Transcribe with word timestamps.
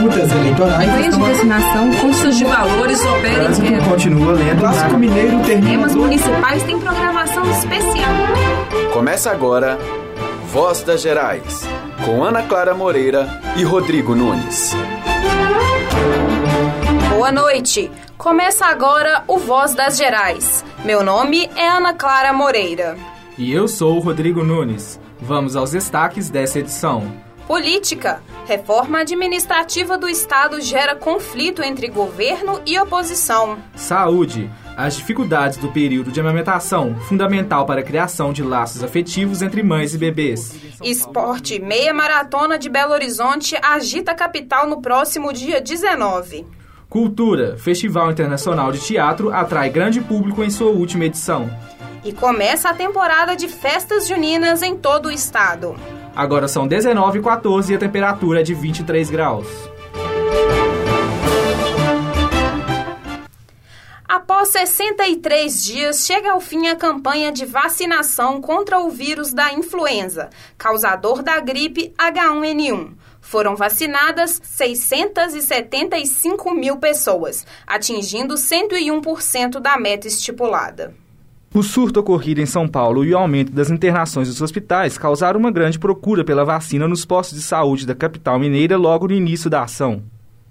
disputas 0.00 0.32
eleitorais. 0.32 0.90
Campanha 0.90 1.10
de 1.10 1.18
vacinação, 1.18 1.90
custos 1.94 2.38
de 2.38 2.44
valores 2.44 3.04
operem 3.04 3.34
Trânsito 3.34 3.88
continua 3.88 4.32
lento. 4.32 4.60
Clássico 4.60 4.98
Mineiro 4.98 5.40
termina. 5.42 5.70
Temas 5.70 5.94
municipais 5.94 6.62
têm 6.62 6.78
programação 6.78 7.50
especial. 7.50 8.12
Começa 8.92 9.30
agora 9.30 9.78
Voz 10.52 10.82
das 10.82 11.02
Gerais, 11.02 11.68
com 12.04 12.24
Ana 12.24 12.42
Clara 12.42 12.74
Moreira 12.74 13.28
e 13.56 13.62
Rodrigo 13.62 14.14
Nunes. 14.14 14.74
Boa 17.10 17.30
noite. 17.30 17.90
Começa 18.16 18.66
agora 18.66 19.24
o 19.28 19.38
Voz 19.38 19.74
das 19.74 19.96
Gerais. 19.96 20.64
Meu 20.84 21.02
nome 21.04 21.48
é 21.56 21.68
Ana 21.68 21.92
Clara 21.94 22.32
Moreira. 22.32 22.96
E 23.38 23.52
eu 23.52 23.68
sou 23.68 23.96
o 23.96 24.00
Rodrigo 24.00 24.42
Nunes. 24.42 24.98
Vamos 25.20 25.56
aos 25.56 25.70
destaques 25.70 26.28
dessa 26.30 26.58
edição. 26.58 27.29
Política. 27.50 28.22
Reforma 28.46 29.00
administrativa 29.00 29.98
do 29.98 30.08
Estado 30.08 30.60
gera 30.60 30.94
conflito 30.94 31.64
entre 31.64 31.88
governo 31.88 32.60
e 32.64 32.78
oposição. 32.78 33.58
Saúde. 33.74 34.48
As 34.76 34.94
dificuldades 34.94 35.58
do 35.58 35.66
período 35.66 36.12
de 36.12 36.20
amamentação, 36.20 36.94
fundamental 37.00 37.66
para 37.66 37.80
a 37.80 37.82
criação 37.82 38.32
de 38.32 38.44
laços 38.44 38.84
afetivos 38.84 39.42
entre 39.42 39.64
mães 39.64 39.92
e 39.92 39.98
bebês. 39.98 40.54
Esporte. 40.80 41.58
Meia 41.58 41.92
maratona 41.92 42.56
de 42.56 42.68
Belo 42.68 42.92
Horizonte 42.92 43.56
agita 43.60 44.12
a 44.12 44.14
capital 44.14 44.68
no 44.68 44.80
próximo 44.80 45.32
dia 45.32 45.60
19. 45.60 46.46
Cultura. 46.88 47.56
Festival 47.58 48.12
Internacional 48.12 48.70
de 48.70 48.78
Teatro 48.78 49.34
atrai 49.34 49.70
grande 49.70 50.00
público 50.00 50.44
em 50.44 50.50
sua 50.50 50.70
última 50.70 51.04
edição. 51.04 51.50
E 52.04 52.12
começa 52.12 52.70
a 52.70 52.74
temporada 52.74 53.34
de 53.34 53.48
festas 53.48 54.06
juninas 54.06 54.62
em 54.62 54.76
todo 54.76 55.06
o 55.06 55.10
estado. 55.10 55.74
Agora 56.20 56.48
são 56.48 56.68
19 56.68 57.18
e 57.18 57.22
14 57.22 57.72
e 57.72 57.76
a 57.76 57.78
temperatura 57.78 58.40
é 58.40 58.42
de 58.42 58.52
23 58.52 59.08
graus. 59.08 59.46
Após 64.06 64.50
63 64.50 65.64
dias, 65.64 66.04
chega 66.04 66.32
ao 66.32 66.40
fim 66.42 66.68
a 66.68 66.76
campanha 66.76 67.32
de 67.32 67.46
vacinação 67.46 68.38
contra 68.38 68.80
o 68.80 68.90
vírus 68.90 69.32
da 69.32 69.54
influenza, 69.54 70.28
causador 70.58 71.22
da 71.22 71.40
gripe 71.40 71.94
H1N1. 71.98 72.96
Foram 73.22 73.56
vacinadas 73.56 74.42
675 74.44 76.52
mil 76.52 76.76
pessoas, 76.76 77.46
atingindo 77.66 78.34
101% 78.34 79.58
da 79.58 79.78
meta 79.78 80.06
estipulada. 80.06 80.94
O 81.52 81.64
surto 81.64 81.98
ocorrido 81.98 82.40
em 82.40 82.46
São 82.46 82.68
Paulo 82.68 83.04
e 83.04 83.12
o 83.12 83.18
aumento 83.18 83.50
das 83.50 83.70
internações 83.70 84.28
dos 84.28 84.40
hospitais 84.40 84.96
causaram 84.96 85.40
uma 85.40 85.50
grande 85.50 85.80
procura 85.80 86.24
pela 86.24 86.44
vacina 86.44 86.86
nos 86.86 87.04
postos 87.04 87.38
de 87.38 87.44
saúde 87.44 87.84
da 87.84 87.92
capital 87.92 88.38
mineira 88.38 88.76
logo 88.76 89.08
no 89.08 89.14
início 89.14 89.50
da 89.50 89.64
ação. 89.64 90.00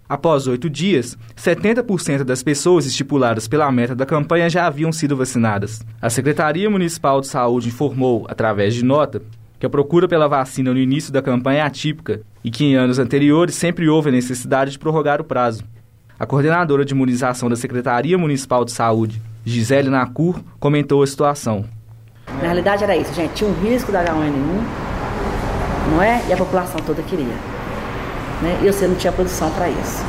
Após 0.09 0.45
oito 0.45 0.70
dias, 0.70 1.17
70% 1.38 2.25
das 2.25 2.44
pessoas 2.44 2.86
estipuladas 2.86 3.47
pela 3.47 3.72
meta 3.72 3.95
da 3.95 4.05
campanha 4.05 4.50
já 4.50 4.67
haviam 4.67 4.92
sido 4.92 5.16
vacinadas. 5.16 5.81
A 6.02 6.09
Secretaria 6.09 6.70
Municipal 6.70 7.22
de 7.22 7.27
Saúde 7.27 7.70
informou, 7.70 8.25
através 8.27 8.75
de 8.75 8.83
nota, 8.83 9.22
que 9.58 9.66
a 9.66 9.70
procura 9.70 10.05
pela 10.05 10.27
vacina 10.27 10.73
no 10.73 10.80
início 10.80 11.14
da 11.14 11.22
campanha 11.22 11.59
é 11.59 11.61
atípica 11.61 12.20
e 12.44 12.52
que 12.52 12.66
em 12.66 12.75
anos 12.75 13.00
anteriores 13.00 13.55
sempre 13.55 13.88
houve 13.88 14.09
a 14.09 14.11
necessidade 14.11 14.72
de 14.72 14.80
prorrogar 14.80 15.22
o 15.22 15.23
prazo. 15.23 15.64
A 16.20 16.25
coordenadora 16.25 16.83
de 16.83 16.94
imunização 16.94 17.47
da 17.50 17.55
Secretaria 17.55 18.17
Municipal 18.17 18.66
de 18.66 18.73
Saúde, 18.73 19.22
Gisele 19.45 19.89
Nacur, 19.89 20.39
comentou 20.59 21.01
a 21.01 21.07
situação. 21.07 21.65
Na 22.27 22.43
realidade 22.43 22.83
era 22.83 22.95
isso, 22.95 23.13
gente. 23.13 23.33
Tinha 23.33 23.49
um 23.49 23.53
risco 23.61 23.91
da 23.91 24.03
H1N1, 24.03 24.63
não 25.91 26.01
é? 26.01 26.21
E 26.27 26.33
a 26.33 26.37
população 26.37 26.79
toda 26.85 27.01
queria. 27.01 27.25
Né? 28.41 28.59
E 28.63 28.71
você 28.71 28.87
não 28.87 28.95
tinha 28.95 29.11
produção 29.11 29.49
para 29.51 29.69
isso. 29.69 30.03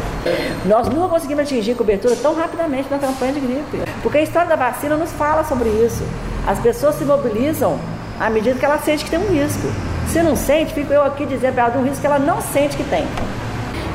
Nós 0.67 0.89
nunca 0.89 1.09
conseguimos 1.09 1.45
atingir 1.45 1.75
cobertura 1.75 2.15
tão 2.17 2.35
rapidamente 2.35 2.91
na 2.91 2.99
campanha 2.99 3.33
de 3.33 3.41
gripe. 3.41 3.83
Porque 4.03 4.19
a 4.19 4.23
história 4.23 4.49
da 4.49 4.57
vacina 4.57 4.97
nos 4.97 5.13
fala 5.13 5.45
sobre 5.45 5.69
isso. 5.69 6.05
As 6.47 6.59
pessoas 6.59 6.97
se 6.97 7.05
mobilizam 7.05 7.79
à 8.19 8.29
medida 8.29 8.59
que 8.59 8.65
ela 8.65 8.79
sente 8.79 9.05
que 9.05 9.11
tem 9.11 9.19
um 9.19 9.33
risco. 9.33 9.67
Se 10.09 10.23
não 10.23 10.37
sente, 10.37 10.75
fico 10.75 10.93
eu 10.93 11.03
aqui 11.03 11.25
dizendo 11.25 11.55
para 11.55 11.65
ela 11.65 11.73
de 11.73 11.79
um 11.79 11.85
risco 11.85 12.01
que 12.01 12.07
ela 12.07 12.19
não 12.19 12.41
sente 12.41 12.77
que 12.77 12.85
tem. 12.85 13.07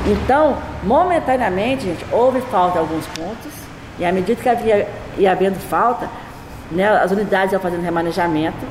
Então, 0.06 0.56
momentaneamente, 0.82 1.84
gente, 1.84 2.04
houve 2.12 2.40
falta 2.42 2.78
em 2.78 2.80
alguns 2.80 3.06
pontos, 3.08 3.52
e 3.98 4.04
à 4.04 4.12
medida 4.12 4.40
que 4.40 4.48
havia 4.48 4.88
ia 5.18 5.32
havendo 5.32 5.58
falta, 5.58 6.08
né, 6.70 6.86
as 6.88 7.10
unidades 7.10 7.52
iam 7.52 7.60
fazendo 7.60 7.82
remanejamento, 7.82 8.66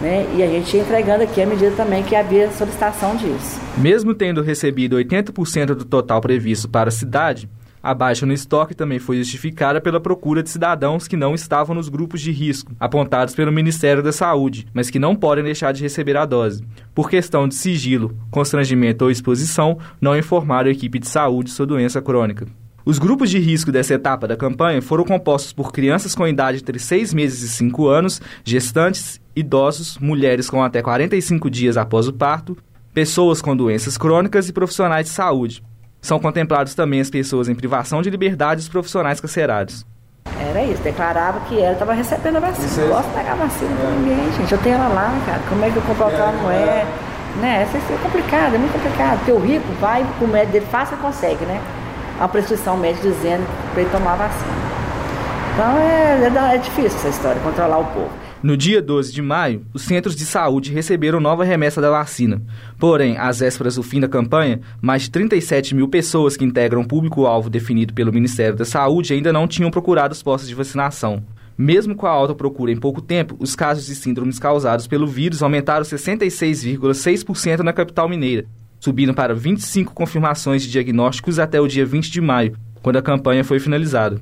né, 0.00 0.26
e 0.34 0.42
a 0.42 0.46
gente 0.46 0.76
ia 0.76 0.82
entregando 0.82 1.24
aqui 1.24 1.42
à 1.42 1.46
medida 1.46 1.70
também 1.76 2.02
que 2.02 2.14
havia 2.14 2.50
solicitação 2.52 3.16
disso. 3.16 3.60
Mesmo 3.76 4.14
tendo 4.14 4.42
recebido 4.42 4.96
80% 4.96 5.74
do 5.74 5.84
total 5.84 6.20
previsto 6.20 6.68
para 6.68 6.88
a 6.88 6.92
cidade, 6.92 7.48
a 7.82 7.94
baixa 7.94 8.26
no 8.26 8.32
estoque 8.32 8.74
também 8.74 8.98
foi 8.98 9.18
justificada 9.18 9.80
pela 9.80 10.00
procura 10.00 10.42
de 10.42 10.50
cidadãos 10.50 11.06
que 11.06 11.16
não 11.16 11.36
estavam 11.36 11.72
nos 11.72 11.88
grupos 11.88 12.20
de 12.20 12.32
risco, 12.32 12.72
apontados 12.80 13.32
pelo 13.32 13.52
Ministério 13.52 14.02
da 14.02 14.10
Saúde, 14.10 14.66
mas 14.74 14.90
que 14.90 14.98
não 14.98 15.14
podem 15.14 15.44
deixar 15.44 15.70
de 15.70 15.84
receber 15.84 16.16
a 16.16 16.26
dose. 16.26 16.64
Por 16.92 17.08
questão 17.08 17.46
de 17.46 17.54
sigilo, 17.54 18.16
constrangimento 18.28 19.04
ou 19.04 19.10
exposição, 19.10 19.78
não 20.00 20.16
informaram 20.18 20.68
a 20.68 20.72
equipe 20.72 20.98
de 20.98 21.06
saúde 21.06 21.50
sua 21.50 21.64
doença 21.64 22.02
crônica. 22.02 22.48
Os 22.86 23.00
grupos 23.00 23.30
de 23.30 23.40
risco 23.40 23.72
dessa 23.72 23.94
etapa 23.94 24.28
da 24.28 24.36
campanha 24.36 24.80
foram 24.80 25.02
compostos 25.02 25.52
por 25.52 25.72
crianças 25.72 26.14
com 26.14 26.24
idade 26.24 26.58
entre 26.58 26.78
6 26.78 27.12
meses 27.12 27.42
e 27.42 27.48
5 27.48 27.88
anos, 27.88 28.22
gestantes, 28.44 29.20
idosos, 29.34 29.98
mulheres 29.98 30.48
com 30.48 30.62
até 30.62 30.80
45 30.80 31.50
dias 31.50 31.76
após 31.76 32.06
o 32.06 32.12
parto, 32.12 32.56
pessoas 32.94 33.42
com 33.42 33.56
doenças 33.56 33.98
crônicas 33.98 34.48
e 34.48 34.52
profissionais 34.52 35.06
de 35.06 35.12
saúde. 35.12 35.64
São 36.00 36.20
contemplados 36.20 36.76
também 36.76 37.00
as 37.00 37.10
pessoas 37.10 37.48
em 37.48 37.56
privação 37.56 38.00
de 38.02 38.08
liberdade 38.08 38.60
e 38.60 38.62
os 38.62 38.68
profissionais 38.68 39.20
carcerados. 39.20 39.84
Era 40.38 40.62
isso, 40.62 40.80
declarava 40.80 41.40
que 41.40 41.58
ela 41.58 41.72
estava 41.72 41.92
recebendo 41.92 42.36
a 42.36 42.40
vacina. 42.40 42.66
Isso 42.68 42.80
não 42.82 42.88
posso 42.90 43.08
pegar 43.08 43.32
a 43.32 43.34
vacina 43.34 43.74
para 43.74 43.90
ninguém, 43.90 44.32
gente. 44.32 44.52
Eu 44.52 44.58
tenho 44.58 44.76
ela 44.76 44.86
lá, 44.86 45.22
cara. 45.26 45.42
Como 45.48 45.64
é 45.64 45.70
que 45.72 45.76
eu 45.76 45.82
compro 45.82 46.04
ela 46.04 46.30
não 46.30 46.52
é? 46.52 46.86
Né? 47.40 47.64
Isso 47.64 47.92
é 47.92 47.96
complicado, 48.00 48.54
é 48.54 48.58
muito 48.58 48.72
complicado. 48.74 49.18
Porque 49.18 49.32
o 49.32 49.40
rico 49.40 49.66
vai 49.80 50.06
com 50.20 50.26
o 50.26 50.28
médico 50.28 50.52
dele, 50.52 50.66
fácil 50.70 50.96
consegue, 50.98 51.44
né? 51.44 51.60
Uma 52.18 52.28
prescrição 52.28 52.76
médica 52.76 53.08
dizendo 53.08 53.46
para 53.72 53.82
ele 53.82 53.90
tomar 53.90 54.12
a 54.12 54.16
vacina. 54.16 54.76
Então 55.54 55.78
é, 55.78 56.52
é, 56.52 56.54
é 56.54 56.58
difícil 56.58 56.98
essa 56.98 57.08
história, 57.08 57.40
controlar 57.40 57.78
o 57.78 57.84
povo. 57.86 58.10
No 58.42 58.56
dia 58.56 58.82
12 58.82 59.12
de 59.12 59.22
maio, 59.22 59.66
os 59.72 59.82
centros 59.82 60.14
de 60.14 60.24
saúde 60.24 60.72
receberam 60.72 61.18
nova 61.18 61.42
remessa 61.42 61.80
da 61.80 61.90
vacina. 61.90 62.42
Porém, 62.78 63.16
às 63.16 63.40
vésperas 63.40 63.76
do 63.76 63.82
fim 63.82 63.98
da 63.98 64.06
campanha, 64.06 64.60
mais 64.80 65.02
de 65.02 65.10
37 65.10 65.74
mil 65.74 65.88
pessoas 65.88 66.36
que 66.36 66.44
integram 66.44 66.82
o 66.82 66.86
público-alvo 66.86 67.50
definido 67.50 67.94
pelo 67.94 68.12
Ministério 68.12 68.54
da 68.54 68.64
Saúde 68.64 69.14
ainda 69.14 69.32
não 69.32 69.48
tinham 69.48 69.70
procurado 69.70 70.12
os 70.12 70.22
postos 70.22 70.48
de 70.48 70.54
vacinação. 70.54 71.24
Mesmo 71.56 71.96
com 71.96 72.06
a 72.06 72.10
alta 72.10 72.34
procura 72.34 72.70
em 72.70 72.76
pouco 72.76 73.00
tempo, 73.00 73.34
os 73.40 73.56
casos 73.56 73.86
de 73.86 73.94
síndromes 73.94 74.38
causados 74.38 74.86
pelo 74.86 75.06
vírus 75.06 75.42
aumentaram 75.42 75.84
66,6% 75.84 77.60
na 77.60 77.72
capital 77.72 78.08
mineira, 78.08 78.44
subindo 78.80 79.14
para 79.14 79.34
25 79.34 79.92
confirmações 79.92 80.62
de 80.62 80.70
diagnósticos 80.70 81.38
até 81.38 81.60
o 81.60 81.66
dia 81.66 81.84
20 81.86 82.10
de 82.10 82.20
maio, 82.20 82.56
quando 82.82 82.96
a 82.96 83.02
campanha 83.02 83.42
foi 83.44 83.58
finalizada. 83.58 84.20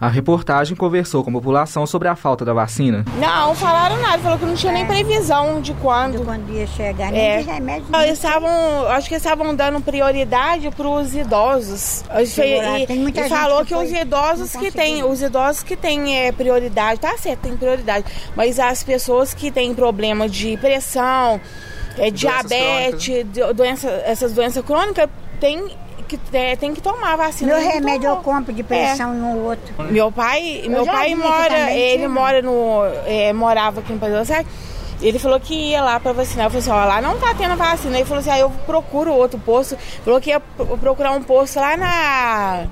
A 0.00 0.08
reportagem 0.08 0.76
conversou 0.76 1.22
com 1.22 1.30
a 1.30 1.34
população 1.34 1.86
sobre 1.86 2.08
a 2.08 2.16
falta 2.16 2.44
da 2.44 2.52
vacina. 2.52 3.04
Não, 3.20 3.54
falaram 3.54 4.02
nada, 4.02 4.18
falou 4.18 4.36
que 4.36 4.44
não 4.44 4.54
tinha 4.56 4.72
nem 4.72 4.84
previsão 4.84 5.60
de 5.60 5.72
quando. 5.74 6.18
De 6.18 6.24
quando 6.24 6.50
ia 6.52 6.66
chegar, 6.66 7.12
nem 7.12 7.20
É. 7.20 7.38
de 7.38 7.44
remédio. 7.48 7.84
Eles 7.94 8.14
estavam, 8.14 8.50
acho 8.88 9.06
que 9.06 9.14
eles 9.14 9.24
estavam 9.24 9.54
dando 9.54 9.80
prioridade 9.80 10.68
para 10.72 10.88
os 10.88 11.14
idosos. 11.14 12.02
E, 12.10 12.56
lá, 12.56 12.80
e- 12.80 12.86
tem 12.88 12.98
muita 12.98 13.20
e 13.20 13.28
falou 13.28 13.58
que 13.60 13.66
que, 13.66 13.74
foi- 13.74 13.84
os 13.84 13.92
idosos 13.92 14.56
que 14.56 14.72
têm, 14.72 15.04
os 15.04 15.22
idosos 15.22 15.62
que 15.62 15.76
têm 15.76 16.16
é, 16.18 16.32
prioridade, 16.32 16.98
tá 16.98 17.16
certo, 17.16 17.42
tem 17.42 17.56
prioridade. 17.56 18.04
Mas 18.34 18.58
as 18.58 18.82
pessoas 18.82 19.32
que 19.32 19.52
têm 19.52 19.72
problema 19.72 20.28
de 20.28 20.56
pressão, 20.56 21.40
é, 21.98 22.10
diabetes, 22.10 23.24
do- 23.26 23.54
doença, 23.54 23.88
essas 24.04 24.32
doenças 24.32 24.64
crônicas, 24.64 25.08
tem 25.40 25.68
que, 26.08 26.18
é, 26.32 26.56
tem 26.56 26.74
que 26.74 26.80
tomar 26.80 27.14
a 27.14 27.16
vacina. 27.16 27.52
Meu 27.52 27.58
Ele 27.58 27.66
não 27.68 27.74
remédio 27.74 28.08
eu 28.08 28.16
compro 28.16 28.52
de 28.52 28.62
pressão 28.62 29.14
no 29.14 29.44
outro. 29.44 29.74
Meu 29.90 30.12
pai, 30.12 30.64
meu 30.68 30.84
pai 30.84 31.14
mora, 31.14 31.70
ele 31.72 31.96
tinha. 31.98 32.08
mora 32.08 32.42
no, 32.42 32.82
é, 33.06 33.32
morava 33.32 33.80
aqui 33.80 33.92
no 33.92 33.98
Padrão 33.98 34.24
Certo. 34.24 34.48
Ele 35.00 35.18
falou 35.18 35.40
que 35.40 35.52
ia 35.70 35.82
lá 35.82 35.98
pra 35.98 36.12
vacinar. 36.12 36.46
Eu 36.46 36.50
falei 36.50 36.60
assim, 36.60 36.70
ó, 36.70 36.84
lá 36.84 37.00
não 37.00 37.18
tá 37.18 37.34
tendo 37.34 37.56
vacina. 37.56 37.96
Ele 37.96 38.04
falou 38.04 38.20
assim, 38.20 38.30
ah, 38.30 38.38
eu 38.38 38.50
procuro 38.66 39.12
outro 39.12 39.36
posto. 39.40 39.76
Falou 40.04 40.20
que 40.20 40.30
ia 40.30 40.38
pro- 40.38 40.78
procurar 40.78 41.10
um 41.10 41.22
posto 41.22 41.58
lá 41.58 41.76
na 41.76 42.66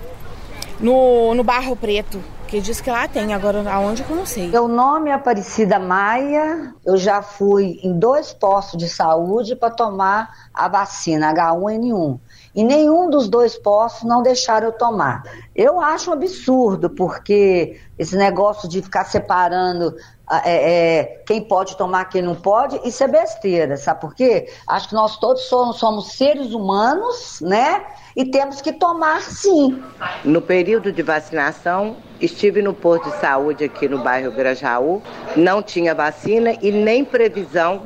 no, 0.78 1.34
no 1.34 1.42
Barro 1.42 1.74
Preto. 1.74 2.22
Que 2.50 2.60
diz 2.60 2.80
que 2.80 2.90
lá 2.90 3.06
tem, 3.06 3.32
agora 3.32 3.62
aonde 3.72 4.02
eu 4.02 4.16
não 4.16 4.26
sei. 4.26 4.48
Meu 4.48 4.66
nome 4.66 5.08
é 5.08 5.12
Aparecida 5.12 5.78
Maia. 5.78 6.74
Eu 6.84 6.96
já 6.96 7.22
fui 7.22 7.78
em 7.80 7.96
dois 7.96 8.32
postos 8.32 8.76
de 8.76 8.88
saúde 8.88 9.54
para 9.54 9.70
tomar 9.70 10.50
a 10.52 10.66
vacina 10.66 11.32
H1N1. 11.32 12.18
E 12.52 12.64
nenhum 12.64 13.08
dos 13.08 13.28
dois 13.28 13.56
postos 13.56 14.02
não 14.02 14.20
deixaram 14.20 14.66
eu 14.66 14.72
tomar. 14.72 15.22
Eu 15.54 15.80
acho 15.80 16.10
um 16.10 16.12
absurdo, 16.12 16.90
porque 16.90 17.78
esse 17.96 18.16
negócio 18.16 18.68
de 18.68 18.82
ficar 18.82 19.04
separando 19.04 19.94
ah, 20.26 20.42
é, 20.44 20.98
é, 20.98 21.04
quem 21.24 21.42
pode 21.42 21.76
tomar, 21.76 22.06
quem 22.06 22.20
não 22.20 22.34
pode, 22.34 22.80
isso 22.84 23.04
é 23.04 23.06
besteira, 23.06 23.76
sabe 23.76 24.00
por 24.00 24.12
quê? 24.12 24.48
Acho 24.66 24.88
que 24.88 24.94
nós 24.94 25.16
todos 25.18 25.42
somos, 25.42 25.76
somos 25.76 26.12
seres 26.14 26.52
humanos, 26.52 27.40
né? 27.40 27.84
E 28.16 28.24
temos 28.24 28.60
que 28.60 28.72
tomar 28.72 29.20
sim. 29.22 29.82
No 30.24 30.40
período 30.40 30.92
de 30.92 31.02
vacinação, 31.02 31.96
estive 32.20 32.62
no 32.62 32.74
posto 32.74 33.10
de 33.10 33.16
saúde 33.20 33.64
aqui 33.64 33.88
no 33.88 33.98
bairro 33.98 34.32
Grajaú, 34.32 35.02
não 35.36 35.62
tinha 35.62 35.94
vacina 35.94 36.56
e 36.60 36.70
nem 36.70 37.04
previsão 37.04 37.82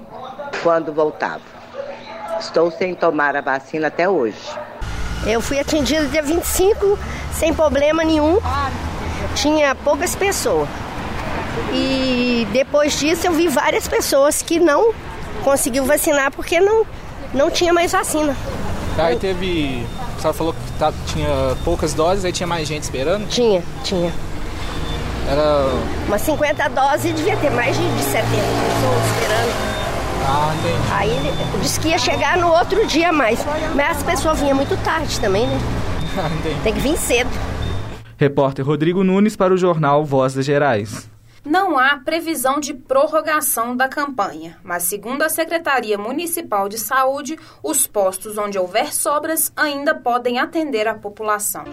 quando 0.62 0.92
voltava. 0.92 1.42
Estou 2.40 2.70
sem 2.70 2.94
tomar 2.94 3.36
a 3.36 3.40
vacina 3.40 3.88
até 3.88 4.08
hoje. 4.08 4.38
Eu 5.26 5.40
fui 5.40 5.58
atendida 5.58 6.06
dia 6.06 6.22
25 6.22 6.98
sem 7.32 7.54
problema 7.54 8.04
nenhum. 8.04 8.38
Tinha 9.34 9.74
poucas 9.74 10.14
pessoas. 10.14 10.68
E 11.72 12.46
depois 12.52 12.98
disso 12.98 13.26
eu 13.26 13.32
vi 13.32 13.48
várias 13.48 13.88
pessoas 13.88 14.42
que 14.42 14.58
não 14.58 14.92
conseguiu 15.42 15.84
vacinar 15.84 16.30
porque 16.32 16.60
não, 16.60 16.86
não 17.32 17.50
tinha 17.50 17.72
mais 17.72 17.92
vacina. 17.92 18.36
Aí 18.96 19.16
teve. 19.16 19.84
A 20.16 20.20
senhora 20.20 20.36
falou 20.36 20.52
que 20.52 20.72
tá, 20.78 20.92
tinha 21.06 21.28
poucas 21.64 21.92
doses, 21.94 22.24
aí 22.24 22.32
tinha 22.32 22.46
mais 22.46 22.66
gente 22.68 22.82
esperando? 22.84 23.28
Tinha, 23.28 23.62
tinha. 23.82 24.12
Era. 25.28 25.68
Umas 26.06 26.20
50 26.22 26.68
doses 26.70 27.04
e 27.06 27.12
devia 27.12 27.36
ter 27.36 27.50
mais 27.50 27.76
de, 27.76 27.82
de 27.82 28.02
70 28.02 28.24
pessoas 28.26 29.10
esperando. 29.16 29.74
Ah, 30.26 30.54
entendi. 30.58 30.92
Aí 30.92 31.10
ele 31.10 31.60
disse 31.60 31.80
que 31.80 31.88
ia 31.88 31.98
chegar 31.98 32.38
no 32.38 32.48
outro 32.48 32.86
dia 32.86 33.12
mais. 33.12 33.44
Mas 33.74 33.98
as 33.98 34.02
pessoas 34.02 34.40
vinham 34.40 34.56
muito 34.56 34.76
tarde 34.82 35.20
também, 35.20 35.46
né? 35.46 35.58
entendi. 36.38 36.60
Tem 36.62 36.72
que 36.72 36.80
vir 36.80 36.96
cedo. 36.96 37.30
Repórter 38.16 38.64
Rodrigo 38.64 39.02
Nunes 39.02 39.36
para 39.36 39.52
o 39.52 39.56
jornal 39.56 40.04
Voz 40.04 40.34
das 40.34 40.44
Gerais. 40.44 41.10
Não 41.44 41.78
há 41.78 41.98
previsão 41.98 42.58
de 42.58 42.72
prorrogação 42.72 43.76
da 43.76 43.86
campanha, 43.86 44.56
mas, 44.64 44.84
segundo 44.84 45.20
a 45.20 45.28
Secretaria 45.28 45.98
Municipal 45.98 46.70
de 46.70 46.78
Saúde, 46.78 47.38
os 47.62 47.86
postos 47.86 48.38
onde 48.38 48.58
houver 48.58 48.94
sobras 48.94 49.52
ainda 49.54 49.94
podem 49.94 50.38
atender 50.38 50.88
a 50.88 50.94
população. 50.94 51.64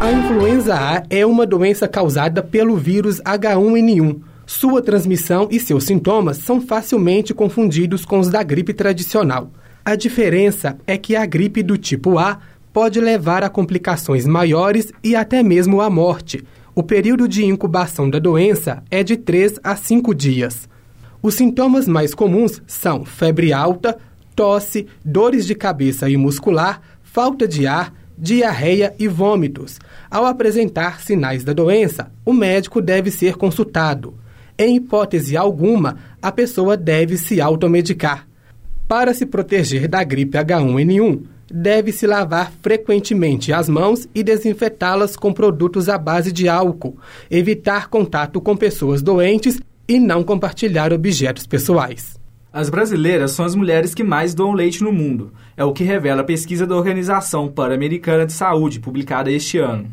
A 0.00 0.12
influenza 0.12 0.74
A 0.74 1.02
é 1.10 1.26
uma 1.26 1.44
doença 1.44 1.86
causada 1.86 2.42
pelo 2.42 2.74
vírus 2.74 3.20
H1N1. 3.20 4.22
Sua 4.46 4.80
transmissão 4.80 5.46
e 5.50 5.60
seus 5.60 5.84
sintomas 5.84 6.38
são 6.38 6.58
facilmente 6.58 7.34
confundidos 7.34 8.06
com 8.06 8.18
os 8.18 8.30
da 8.30 8.42
gripe 8.42 8.72
tradicional. 8.72 9.50
A 9.84 9.94
diferença 9.94 10.78
é 10.86 10.96
que 10.96 11.14
a 11.14 11.26
gripe 11.26 11.62
do 11.62 11.76
tipo 11.76 12.18
A 12.18 12.38
pode 12.72 12.98
levar 12.98 13.44
a 13.44 13.50
complicações 13.50 14.26
maiores 14.26 14.90
e 15.02 15.14
até 15.14 15.42
mesmo 15.42 15.82
à 15.82 15.90
morte 15.90 16.42
o 16.74 16.82
período 16.82 17.28
de 17.28 17.44
incubação 17.44 18.10
da 18.10 18.18
doença 18.18 18.82
é 18.90 19.02
de 19.02 19.16
3 19.16 19.60
a 19.62 19.76
5 19.76 20.14
dias. 20.14 20.68
Os 21.22 21.34
sintomas 21.34 21.86
mais 21.86 22.14
comuns 22.14 22.60
são 22.66 23.04
febre 23.04 23.52
alta, 23.52 23.96
tosse, 24.34 24.86
dores 25.04 25.46
de 25.46 25.54
cabeça 25.54 26.10
e 26.10 26.16
muscular, 26.16 26.82
falta 27.02 27.46
de 27.46 27.66
ar, 27.66 27.94
diarreia 28.18 28.92
e 28.98 29.06
vômitos. 29.06 29.78
Ao 30.10 30.26
apresentar 30.26 31.00
sinais 31.00 31.44
da 31.44 31.52
doença, 31.52 32.12
o 32.24 32.32
médico 32.32 32.82
deve 32.82 33.10
ser 33.10 33.36
consultado. 33.36 34.14
Em 34.58 34.76
hipótese 34.76 35.36
alguma, 35.36 35.96
a 36.20 36.32
pessoa 36.32 36.76
deve 36.76 37.16
se 37.16 37.40
automedicar. 37.40 38.26
Para 38.86 39.14
se 39.14 39.24
proteger 39.24 39.88
da 39.88 40.02
gripe 40.04 40.36
H1N1, 40.36 41.22
deve-se 41.50 42.06
lavar 42.06 42.52
frequentemente 42.62 43.52
as 43.52 43.68
mãos 43.68 44.08
e 44.14 44.22
desinfetá-las 44.22 45.16
com 45.16 45.32
produtos 45.32 45.88
à 45.88 45.98
base 45.98 46.32
de 46.32 46.48
álcool, 46.48 46.96
evitar 47.30 47.88
contato 47.88 48.40
com 48.40 48.56
pessoas 48.56 49.02
doentes 49.02 49.60
e 49.86 49.98
não 49.98 50.22
compartilhar 50.22 50.92
objetos 50.92 51.46
pessoais. 51.46 52.18
As 52.52 52.70
brasileiras 52.70 53.32
são 53.32 53.44
as 53.44 53.54
mulheres 53.54 53.94
que 53.94 54.04
mais 54.04 54.32
doam 54.32 54.52
leite 54.52 54.82
no 54.82 54.92
mundo. 54.92 55.32
É 55.56 55.64
o 55.64 55.72
que 55.72 55.82
revela 55.82 56.20
a 56.20 56.24
pesquisa 56.24 56.64
da 56.64 56.76
Organização 56.76 57.48
Pan-Americana 57.48 58.24
de 58.24 58.32
Saúde, 58.32 58.78
publicada 58.78 59.30
este 59.30 59.58
ano. 59.58 59.88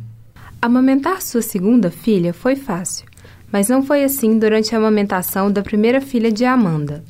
Amamentar 0.62 1.24
sua 1.24 1.42
segunda 1.42 1.90
filha 1.90 2.34
foi 2.34 2.56
fácil, 2.56 3.08
mas 3.52 3.68
não 3.68 3.82
foi 3.82 4.04
assim 4.04 4.38
durante 4.38 4.76
a 4.76 4.78
amamentação 4.78 5.52
da 5.52 5.64
primeira 5.64 6.00
filha 6.00 6.32
de 6.32 6.46
Amanda. 6.46 7.04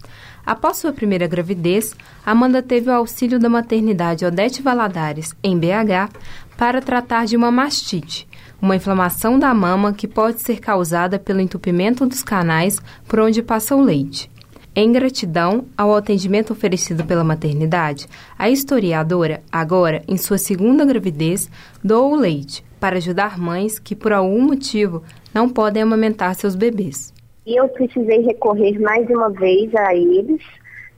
Após 0.46 0.78
sua 0.78 0.92
primeira 0.92 1.28
gravidez, 1.28 1.96
Amanda 2.26 2.62
teve 2.62 2.90
o 2.90 2.94
auxílio 2.94 3.40
da 3.40 3.50
maternidade 3.50 4.26
Odete 4.26 4.62
Valadares, 4.62 5.36
em 5.44 5.58
BH, 5.58 6.10
para 6.58 6.82
tratar 6.82 7.26
de 7.26 7.36
uma 7.36 7.52
mastite, 7.52 8.28
uma 8.62 8.76
inflamação 8.76 9.38
da 9.38 9.54
mama 9.54 9.94
que 9.94 10.08
pode 10.08 10.42
ser 10.42 10.60
causada 10.60 11.20
pelo 11.20 11.42
entupimento 11.42 12.06
dos 12.06 12.24
canais 12.24 12.80
por 13.08 13.20
onde 13.20 13.42
passa 13.42 13.76
o 13.76 13.82
leite. 13.82 14.30
Em 14.74 14.92
gratidão 14.92 15.66
ao 15.78 15.94
atendimento 15.94 16.54
oferecido 16.54 17.04
pela 17.04 17.26
maternidade, 17.26 18.08
a 18.40 18.50
historiadora, 18.50 19.44
agora 19.52 20.02
em 20.08 20.18
sua 20.18 20.38
segunda 20.38 20.86
gravidez, 20.86 21.50
doou 21.84 22.14
o 22.14 22.16
leite 22.16 22.64
para 22.80 22.98
ajudar 22.98 23.38
mães 23.38 23.78
que, 23.78 23.96
por 23.96 24.14
algum 24.14 24.42
motivo, 24.42 25.04
não 25.34 25.50
podem 25.50 25.84
amamentar 25.84 26.34
seus 26.36 26.56
bebês. 26.56 27.14
E 27.46 27.56
eu 27.56 27.68
precisei 27.70 28.22
recorrer 28.22 28.80
mais 28.80 29.10
uma 29.10 29.30
vez 29.30 29.74
a 29.76 29.96
eles 29.96 30.42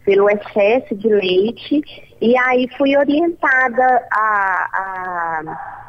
pelo 0.06 0.30
excesso 0.30 0.94
de 0.95 1.07
leite 1.07 1.81
e 2.22 2.38
aí 2.38 2.68
fui 2.78 2.95
orientada 2.98 4.07
a, 4.12 4.69
a 4.74 5.84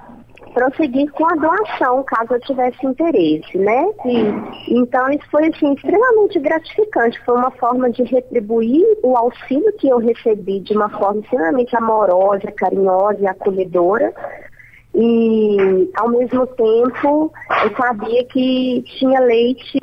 prosseguir 0.52 1.10
com 1.10 1.26
a 1.26 1.34
doação, 1.34 2.04
caso 2.04 2.34
eu 2.34 2.40
tivesse 2.40 2.86
interesse, 2.86 3.58
né? 3.58 3.84
E, 4.04 4.78
então 4.78 5.10
isso 5.10 5.28
foi 5.30 5.48
assim, 5.48 5.74
extremamente 5.74 6.38
gratificante. 6.38 7.20
Foi 7.24 7.34
uma 7.34 7.50
forma 7.50 7.90
de 7.90 8.04
retribuir 8.04 8.84
o 9.02 9.16
auxílio 9.16 9.72
que 9.78 9.88
eu 9.88 9.98
recebi 9.98 10.60
de 10.60 10.74
uma 10.74 10.88
forma 10.88 11.20
extremamente 11.20 11.76
amorosa, 11.76 12.52
carinhosa 12.52 13.20
e 13.20 13.26
acolhedora 13.26 14.14
e 14.94 15.90
ao 15.96 16.08
mesmo 16.08 16.46
tempo 16.46 17.32
eu 17.64 17.76
sabia 17.76 18.24
que 18.26 18.84
tinha 18.98 19.18
leite 19.20 19.78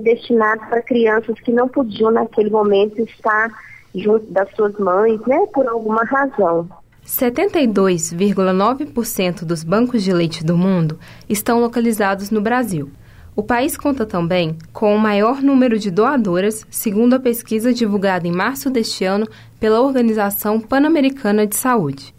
destinado 0.00 0.62
para 0.68 0.82
crianças 0.82 1.38
que 1.40 1.52
não 1.52 1.68
podiam 1.68 2.10
naquele 2.10 2.50
momento 2.50 3.00
estar 3.02 3.50
junto 3.94 4.26
das 4.32 4.50
suas 4.54 4.76
mães, 4.78 5.20
né, 5.26 5.46
por 5.54 5.68
alguma 5.68 6.02
razão. 6.04 6.68
72,9% 7.06 9.44
dos 9.44 9.62
bancos 9.62 10.02
de 10.02 10.12
leite 10.12 10.44
do 10.44 10.56
mundo 10.56 10.98
estão 11.28 11.60
localizados 11.60 12.30
no 12.30 12.40
Brasil. 12.40 12.90
O 13.36 13.42
país 13.42 13.76
conta 13.76 14.04
também 14.04 14.58
com 14.72 14.96
o 14.96 14.98
maior 14.98 15.40
número 15.42 15.78
de 15.78 15.90
doadoras, 15.90 16.66
segundo 16.70 17.14
a 17.14 17.20
pesquisa 17.20 17.72
divulgada 17.72 18.26
em 18.26 18.32
março 18.32 18.68
deste 18.70 19.04
ano 19.04 19.28
pela 19.60 19.80
Organização 19.80 20.58
Pan-Americana 20.58 21.46
de 21.46 21.54
Saúde. 21.54 22.15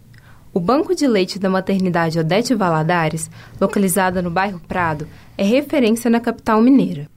O 0.58 0.60
Banco 0.60 0.96
de 0.96 1.06
Leite 1.06 1.38
da 1.38 1.52
Maternidade 1.52 2.18
Odete 2.18 2.56
Valadares, 2.56 3.30
localizada 3.62 4.24
no 4.24 4.32
bairro 4.32 4.60
Prado, 4.68 5.08
é 5.38 5.44
referência 5.44 6.10
na 6.10 6.20
capital 6.20 6.60
mineira. 6.64 7.08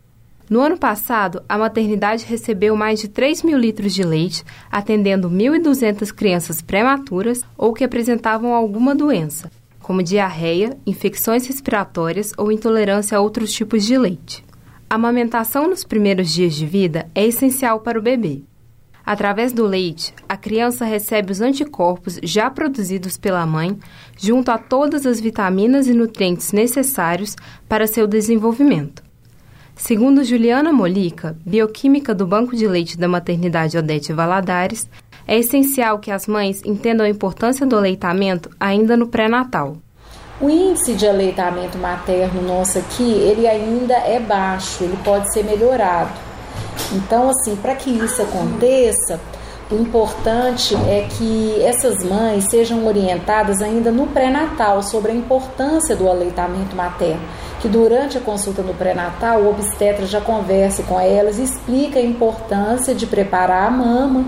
No 0.50 0.61
ano 0.61 0.76
passado, 0.76 1.42
a 1.49 1.56
maternidade 1.56 2.26
recebeu 2.26 2.76
mais 2.76 3.00
de 3.00 3.09
3 3.09 3.42
mil 3.42 3.56
litros 3.56 3.94
de 3.94 4.02
leite, 4.02 4.44
atendendo 4.70 5.30
1.200 5.30 6.12
crianças 6.12 6.61
prematuras 6.61 7.42
ou 7.56 7.73
que 7.73 7.82
apresentavam 7.82 8.52
alguma 8.52 8.94
doença, 8.94 9.50
como 9.80 10.02
diarreia, 10.02 10.76
infecções 10.87 11.47
respiratórias 11.47 12.35
ou 12.37 12.52
intolerância 12.52 13.16
a 13.16 13.23
outros 13.23 13.54
tipos 13.54 13.87
de 13.87 13.97
leite. 13.97 14.44
A 14.90 14.97
amamentação 14.97 15.66
nos 15.66 15.82
primeiros 15.82 16.30
dias 16.30 16.54
de 16.54 16.66
vida 16.66 17.09
é 17.14 17.25
essencial 17.26 17.80
para 17.80 17.99
o 17.99 18.02
bebê. 18.02 18.42
Através 19.04 19.52
do 19.52 19.66
leite, 19.66 20.14
a 20.28 20.37
criança 20.37 20.85
recebe 20.85 21.33
os 21.33 21.40
anticorpos 21.40 22.19
já 22.23 22.50
produzidos 22.50 23.16
pela 23.16 23.45
mãe, 23.47 23.78
junto 24.16 24.50
a 24.50 24.59
todas 24.59 25.07
as 25.07 25.21
vitaminas 25.21 25.87
e 25.87 25.95
nutrientes 25.95 26.52
necessários 26.52 27.37
para 27.69 27.87
seu 27.87 28.07
desenvolvimento. 28.07 29.02
Segundo 29.75 30.23
Juliana 30.23 30.73
Molica, 30.73 31.37
bioquímica 31.45 32.14
do 32.14 32.26
Banco 32.26 32.54
de 32.54 32.69
Leite 32.69 32.99
da 32.99 33.09
Maternidade 33.09 33.78
Odete 33.78 34.12
Valadares, 34.12 34.88
é 35.26 35.38
essencial 35.38 35.99
que 35.99 36.11
as 36.11 36.26
mães 36.26 36.62
entendam 36.64 37.07
a 37.07 37.09
importância 37.09 37.64
do 37.64 37.76
aleitamento 37.76 38.50
ainda 38.61 38.97
no 38.97 39.07
pré-natal. 39.07 39.76
O 40.40 40.49
índice 40.49 40.95
de 40.95 41.07
aleitamento 41.07 41.78
materno 41.78 42.42
nosso 42.42 42.78
aqui, 42.78 43.11
ele 43.11 43.47
ainda 43.47 43.95
é 43.95 44.19
baixo, 44.19 44.85
ele 44.85 44.97
pode 45.04 45.33
ser 45.33 45.45
melhorado. 45.45 46.29
Então, 46.92 47.30
assim, 47.30 47.56
para 47.56 47.75
que 47.75 47.90
isso 47.90 48.23
aconteça, 48.23 49.20
o 49.70 49.76
importante 49.76 50.75
é 50.75 51.06
que 51.09 51.62
essas 51.62 52.02
mães 52.02 52.44
sejam 52.50 52.85
orientadas 52.87 53.62
ainda 53.62 53.92
no 53.92 54.09
pré-natal 54.09 54.82
sobre 54.82 55.12
a 55.12 55.14
importância 55.14 55.94
do 55.94 56.09
aleitamento 56.09 56.75
materno. 56.75 57.23
Que 57.61 57.68
durante 57.68 58.18
a 58.18 58.20
consulta 58.20 58.62
no 58.62 58.75
pré-natal, 58.75 59.42
o 59.42 59.50
obstetra 59.50 60.06
já 60.06 60.20
converse 60.20 60.82
com 60.82 60.99
elas 60.99 61.38
e 61.38 61.44
explica 61.44 62.00
a 62.00 62.02
importância 62.02 62.92
de 62.94 63.06
preparar 63.06 63.68
a 63.68 63.70
mama 63.70 64.25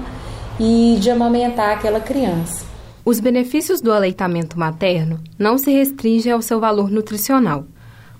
e 0.61 0.97
de 1.00 1.11
amamentar 1.11 1.73
aquela 1.73 1.99
criança. 1.99 2.64
Os 3.04 3.19
benefícios 3.19 3.81
do 3.81 3.92
aleitamento 3.92 4.57
materno 4.57 5.19
não 5.37 5.59
se 5.59 5.73
restringem 5.73 6.33
ao 6.33 6.40
seu 6.40 6.61
valor 6.61 6.88
nutricional. 6.88 7.64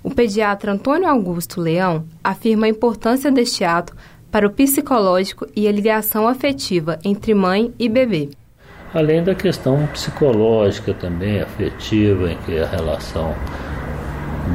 O 0.03 0.13
pediatra 0.13 0.73
Antônio 0.73 1.07
Augusto 1.07 1.61
Leão 1.61 2.03
afirma 2.21 2.65
a 2.65 2.69
importância 2.69 3.31
deste 3.31 3.63
ato 3.63 3.95
para 4.33 4.47
o 4.47 4.49
psicológico 4.49 5.45
e 5.55 5.67
a 5.67 5.71
ligação 5.71 6.27
afetiva 6.27 6.97
entre 7.05 7.35
mãe 7.35 7.71
e 7.77 7.87
bebê. 7.87 8.31
além 8.91 9.23
da 9.23 9.35
questão 9.35 9.85
psicológica 9.87 10.91
também, 10.91 11.39
afetiva, 11.39 12.31
em 12.31 12.37
que 12.37 12.57
a 12.57 12.65
relação 12.65 13.35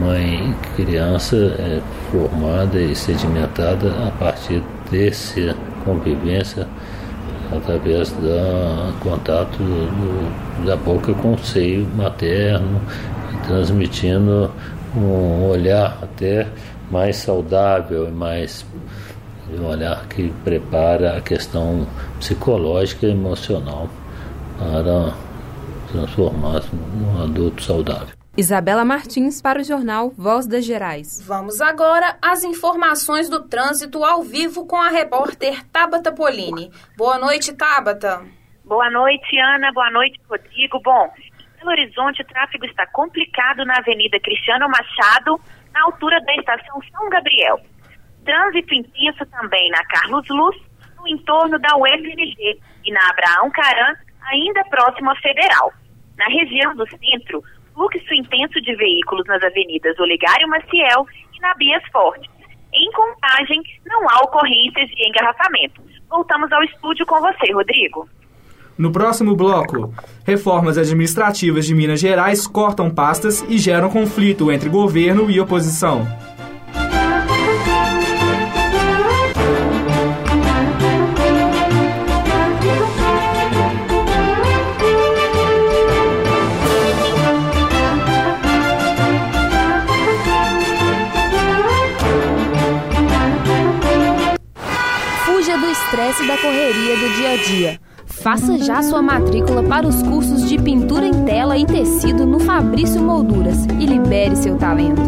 mãe-criança 0.01 1.37
é 1.37 1.81
formada 2.11 2.81
e 2.81 2.93
sedimentada 2.95 4.09
a 4.09 4.11
partir 4.19 4.65
dessa 4.91 5.55
convivência 5.85 6.67
através 7.57 8.11
do 8.11 8.99
contato 8.99 9.59
do, 9.59 10.67
da 10.67 10.75
boca 10.75 11.15
com 11.15 11.35
o 11.35 11.39
seio 11.39 11.87
materno, 11.97 12.81
transmitindo 13.47 14.51
um 14.97 15.49
olhar 15.49 15.99
até 16.03 16.49
mais 16.91 17.17
saudável 17.17 18.09
e 18.09 18.11
mais 18.11 18.65
um 19.53 19.67
olhar 19.67 20.07
que 20.09 20.31
prepara 20.45 21.17
a 21.17 21.21
questão 21.21 21.87
psicológica 22.19 23.07
e 23.07 23.11
emocional 23.11 23.89
para 24.59 25.15
transformar-se 25.91 26.75
num 26.75 27.23
adulto 27.23 27.63
saudável. 27.63 28.19
Isabela 28.37 28.85
Martins 28.85 29.43
para 29.43 29.61
o 29.61 29.65
jornal 29.65 30.13
Voz 30.17 30.47
das 30.47 30.65
Gerais. 30.65 31.21
Vamos 31.27 31.61
agora 31.61 32.17
às 32.23 32.45
informações 32.45 33.29
do 33.29 33.43
trânsito 33.49 34.05
ao 34.05 34.23
vivo 34.23 34.65
com 34.65 34.77
a 34.77 34.91
repórter 34.91 35.65
Tabata 35.73 36.13
Polini. 36.13 36.71
Boa 36.97 37.19
noite, 37.19 37.53
Tabata. 37.53 38.23
Boa 38.65 38.89
noite, 38.91 39.37
Ana. 39.41 39.73
Boa 39.73 39.91
noite, 39.91 40.21
Rodrigo. 40.31 40.81
Bom, 40.85 41.11
em 41.19 41.59
Belo 41.59 41.71
Horizonte 41.73 42.23
o 42.23 42.27
tráfego 42.27 42.65
está 42.67 42.87
complicado 42.87 43.65
na 43.65 43.79
Avenida 43.79 44.21
Cristiano 44.21 44.69
Machado, 44.69 45.41
na 45.73 45.83
altura 45.83 46.21
da 46.21 46.35
estação 46.37 46.81
São 46.93 47.09
Gabriel. 47.11 47.61
Trânsito 48.25 48.75
intenso 48.75 49.25
também 49.27 49.71
na 49.71 49.85
Carlos 49.87 50.27
Luz, 50.29 50.57
no 50.97 51.09
entorno 51.09 51.59
da 51.59 51.77
UFMG 51.77 52.61
e 52.85 52.93
na 52.93 53.11
Abraão 53.11 53.51
Caran, 53.51 53.95
ainda 54.31 54.65
próximo 54.65 55.11
à 55.11 55.17
Federal. 55.17 55.73
Na 56.17 56.27
região 56.27 56.75
do 56.75 56.87
centro, 56.89 57.43
fluxo 57.75 58.13
intenso 58.13 58.61
de 58.61 58.75
veículos 58.75 59.27
nas 59.27 59.43
avenidas 59.43 59.99
Olegário 59.99 60.49
Maciel 60.49 61.07
e 61.35 61.41
na 61.41 61.55
Bias 61.55 61.83
Forte. 61.93 62.29
Em 62.73 62.93
contagem, 62.93 63.63
não 63.87 64.03
há 64.11 64.21
ocorrências 64.25 64.89
de 64.91 65.09
engarrafamento. 65.09 65.81
Voltamos 66.11 66.51
ao 66.53 66.63
estúdio 66.65 67.07
com 67.07 67.21
você, 67.21 67.53
Rodrigo. 67.53 68.09
No 68.77 68.93
próximo 68.93 69.35
bloco, 69.35 69.93
reformas 70.25 70.79
administrativas 70.79 71.67
de 71.67 71.75
Minas 71.75 71.99
Gerais 71.99 72.47
cortam 72.47 72.89
pastas 72.89 73.45
e 73.49 73.59
geram 73.59 73.91
conflito 73.91 74.53
entre 74.53 74.69
governo 74.69 75.29
e 75.31 75.41
oposição. 75.41 76.07
Da 96.09 96.39
correria 96.39 96.97
do 96.97 97.17
dia 97.17 97.33
a 97.33 97.37
dia. 97.37 97.81
Faça 98.07 98.57
já 98.59 98.83
sua 98.83 99.03
matrícula 99.03 99.63
para 99.63 99.87
os 99.87 100.03
cursos 100.03 100.49
de 100.49 100.59
pintura 100.59 101.07
em 101.07 101.25
tela 101.25 101.59
e 101.59 101.67
tecido 101.67 102.25
no 102.25 102.41
Fabrício 102.41 103.01
Molduras 103.01 103.67
e 103.79 103.85
libere 103.85 104.35
seu 104.35 104.57
talento. 104.57 105.03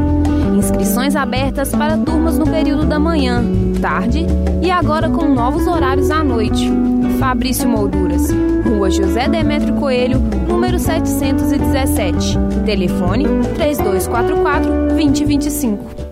Inscrições 0.56 1.16
abertas 1.16 1.70
para 1.70 1.96
turmas 1.96 2.36
no 2.36 2.44
período 2.44 2.84
da 2.84 2.98
manhã, 2.98 3.42
tarde 3.80 4.26
e 4.62 4.70
agora 4.70 5.08
com 5.08 5.26
novos 5.26 5.66
horários 5.66 6.10
à 6.10 6.22
noite. 6.22 6.70
Fabrício 7.18 7.66
Molduras, 7.66 8.28
Rua 8.62 8.90
José 8.90 9.26
Demetrio 9.26 9.76
Coelho, 9.76 10.18
número 10.46 10.78
717. 10.78 12.38
Telefone 12.66 13.24
3244 13.54 14.70
2025. 14.90 16.09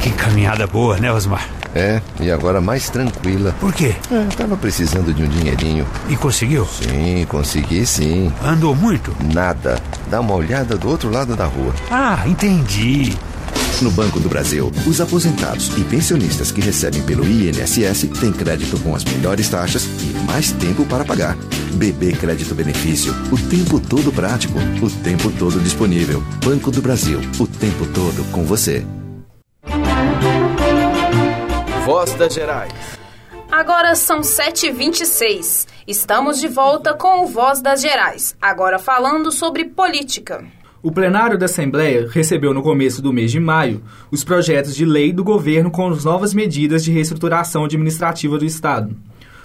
Que 0.00 0.10
caminhada 0.10 0.66
boa, 0.66 0.96
né, 0.98 1.12
Osmar? 1.12 1.48
É, 1.74 2.00
e 2.20 2.30
agora 2.30 2.60
mais 2.60 2.88
tranquila. 2.88 3.54
Por 3.60 3.72
quê? 3.72 3.94
É, 4.10 4.24
tava 4.36 4.56
precisando 4.56 5.12
de 5.12 5.22
um 5.22 5.28
dinheirinho. 5.28 5.86
E 6.08 6.16
conseguiu? 6.16 6.66
Sim, 6.66 7.26
consegui 7.28 7.84
sim. 7.84 8.32
Andou 8.42 8.74
muito? 8.74 9.14
Nada. 9.32 9.80
Dá 10.10 10.20
uma 10.20 10.34
olhada 10.34 10.76
do 10.76 10.88
outro 10.88 11.10
lado 11.10 11.36
da 11.36 11.44
rua. 11.44 11.74
Ah, 11.90 12.22
entendi. 12.26 13.16
No 13.82 13.92
Banco 13.92 14.18
do 14.18 14.28
Brasil, 14.28 14.72
os 14.86 15.00
aposentados 15.00 15.70
e 15.76 15.84
pensionistas 15.84 16.50
que 16.50 16.60
recebem 16.60 17.00
pelo 17.02 17.24
INSS 17.24 18.08
têm 18.18 18.32
crédito 18.32 18.76
com 18.80 18.92
as 18.94 19.04
melhores 19.04 19.48
taxas 19.48 19.84
e 19.84 20.18
mais 20.26 20.50
tempo 20.50 20.84
para 20.84 21.04
pagar. 21.04 21.36
BB 21.74 22.12
Crédito 22.14 22.56
Benefício, 22.56 23.14
o 23.30 23.38
tempo 23.38 23.78
todo 23.78 24.12
prático, 24.12 24.58
o 24.82 24.90
tempo 24.90 25.30
todo 25.38 25.60
disponível. 25.60 26.24
Banco 26.44 26.72
do 26.72 26.82
Brasil, 26.82 27.20
o 27.38 27.46
tempo 27.46 27.86
todo 27.86 28.24
com 28.32 28.42
você. 28.44 28.84
Voz 31.88 32.12
das 32.12 32.34
Gerais. 32.34 32.98
Agora 33.50 33.94
são 33.94 34.20
7h26. 34.20 35.66
Estamos 35.86 36.38
de 36.38 36.46
volta 36.46 36.92
com 36.92 37.24
o 37.24 37.26
Voz 37.26 37.62
das 37.62 37.80
Gerais, 37.80 38.36
agora 38.38 38.78
falando 38.78 39.32
sobre 39.32 39.64
política. 39.64 40.44
O 40.82 40.92
plenário 40.92 41.38
da 41.38 41.46
Assembleia 41.46 42.06
recebeu 42.06 42.52
no 42.52 42.62
começo 42.62 43.00
do 43.00 43.10
mês 43.10 43.32
de 43.32 43.40
maio 43.40 43.82
os 44.10 44.22
projetos 44.22 44.76
de 44.76 44.84
lei 44.84 45.14
do 45.14 45.24
governo 45.24 45.70
com 45.70 45.88
as 45.88 46.04
novas 46.04 46.34
medidas 46.34 46.84
de 46.84 46.92
reestruturação 46.92 47.64
administrativa 47.64 48.36
do 48.36 48.44
Estado. 48.44 48.94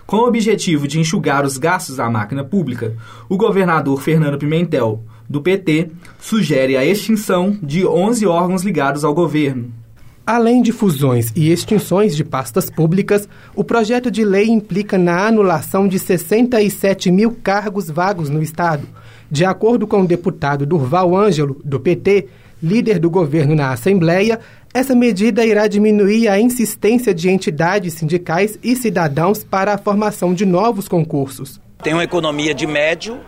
Com 0.06 0.18
o 0.18 0.28
objetivo 0.28 0.86
de 0.86 1.00
enxugar 1.00 1.46
os 1.46 1.58
gastos 1.58 1.96
da 1.96 2.10
máquina 2.10 2.44
pública, 2.44 2.94
o 3.30 3.38
governador 3.38 4.02
Fernando 4.02 4.38
Pimentel, 4.38 5.02
do 5.30 5.42
PT, 5.42 5.92
sugere 6.20 6.76
a 6.76 6.84
extinção 6.84 7.58
de 7.64 7.88
11 7.88 8.28
órgãos 8.28 8.64
ligados 8.64 9.06
ao 9.06 9.14
governo. 9.14 9.83
Além 10.26 10.62
de 10.62 10.72
fusões 10.72 11.34
e 11.36 11.52
extinções 11.52 12.16
de 12.16 12.24
pastas 12.24 12.70
públicas, 12.70 13.28
o 13.54 13.62
projeto 13.62 14.10
de 14.10 14.24
lei 14.24 14.48
implica 14.48 14.98
na 14.98 15.28
anulação 15.28 15.86
de 15.86 16.00
67 16.00 17.12
mil 17.12 17.32
cargos 17.44 17.90
vagos 17.90 18.30
no 18.30 18.42
Estado. 18.42 18.88
De 19.30 19.44
acordo 19.44 19.86
com 19.86 20.02
o 20.02 20.08
deputado 20.08 20.66
Durval 20.66 21.14
Ângelo, 21.14 21.60
do 21.66 21.78
PT, 21.78 22.30
líder 22.62 23.00
do 23.00 23.10
governo 23.10 23.54
na 23.54 23.74
Assembleia, 23.74 24.40
essa 24.74 24.96
medida 24.96 25.46
irá 25.46 25.68
diminuir 25.68 26.30
a 26.30 26.40
insistência 26.40 27.14
de 27.14 27.30
entidades 27.30 27.96
sindicais 27.96 28.58
e 28.64 28.78
cidadãos 28.78 29.44
para 29.44 29.74
a 29.74 29.78
formação 29.78 30.34
de 30.34 30.46
novos 30.46 30.88
concursos. 30.88 31.60
Tem 31.84 31.94
uma 31.94 32.04
economia 32.04 32.54
de 32.54 32.66
médio 32.66 33.20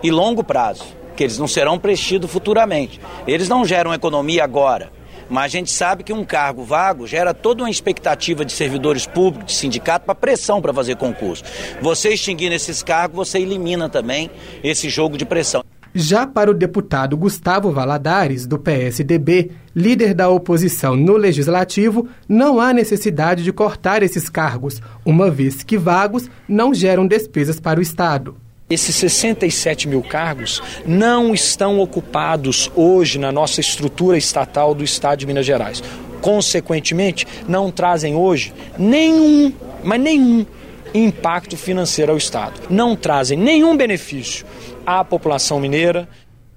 e 0.00 0.12
longo 0.12 0.44
prazo, 0.44 0.84
que 1.16 1.24
eles 1.24 1.40
não 1.40 1.48
serão 1.48 1.76
preenchidos 1.76 2.30
futuramente. 2.30 3.00
Eles 3.26 3.48
não 3.48 3.64
geram 3.64 3.92
economia 3.92 4.44
agora 4.44 4.99
mas 5.30 5.44
a 5.44 5.48
gente 5.48 5.70
sabe 5.70 6.02
que 6.02 6.12
um 6.12 6.24
cargo 6.24 6.64
vago 6.64 7.06
gera 7.06 7.32
toda 7.32 7.62
uma 7.62 7.70
expectativa 7.70 8.44
de 8.44 8.52
servidores 8.52 9.06
públicos, 9.06 9.52
de 9.52 9.58
sindicato, 9.58 10.04
para 10.04 10.14
pressão 10.14 10.60
para 10.60 10.74
fazer 10.74 10.96
concurso. 10.96 11.44
Você 11.80 12.10
extinguindo 12.10 12.54
esses 12.54 12.82
cargos, 12.82 13.28
você 13.28 13.38
elimina 13.38 13.88
também 13.88 14.30
esse 14.62 14.88
jogo 14.88 15.16
de 15.16 15.24
pressão. 15.24 15.64
Já 15.92 16.24
para 16.24 16.50
o 16.50 16.54
deputado 16.54 17.16
Gustavo 17.16 17.72
Valadares, 17.72 18.46
do 18.46 18.58
PSDB, 18.58 19.50
líder 19.74 20.14
da 20.14 20.28
oposição 20.28 20.94
no 20.94 21.16
Legislativo, 21.16 22.08
não 22.28 22.60
há 22.60 22.72
necessidade 22.72 23.42
de 23.42 23.52
cortar 23.52 24.00
esses 24.00 24.28
cargos, 24.28 24.80
uma 25.04 25.28
vez 25.30 25.64
que 25.64 25.76
vagos 25.76 26.30
não 26.48 26.72
geram 26.72 27.06
despesas 27.06 27.58
para 27.58 27.80
o 27.80 27.82
Estado. 27.82 28.36
Esses 28.70 28.94
67 28.94 29.88
mil 29.88 30.00
cargos 30.00 30.62
não 30.86 31.34
estão 31.34 31.80
ocupados 31.80 32.70
hoje 32.76 33.18
na 33.18 33.32
nossa 33.32 33.60
estrutura 33.60 34.16
estatal 34.16 34.76
do 34.76 34.84
Estado 34.84 35.18
de 35.18 35.26
Minas 35.26 35.44
Gerais. 35.44 35.82
Consequentemente, 36.20 37.26
não 37.48 37.72
trazem 37.72 38.14
hoje 38.14 38.54
nenhum, 38.78 39.52
mas 39.82 40.00
nenhum 40.00 40.46
impacto 40.94 41.56
financeiro 41.56 42.12
ao 42.12 42.18
Estado. 42.18 42.60
Não 42.70 42.94
trazem 42.94 43.36
nenhum 43.36 43.76
benefício 43.76 44.46
à 44.86 45.02
população 45.02 45.58
mineira. 45.58 46.08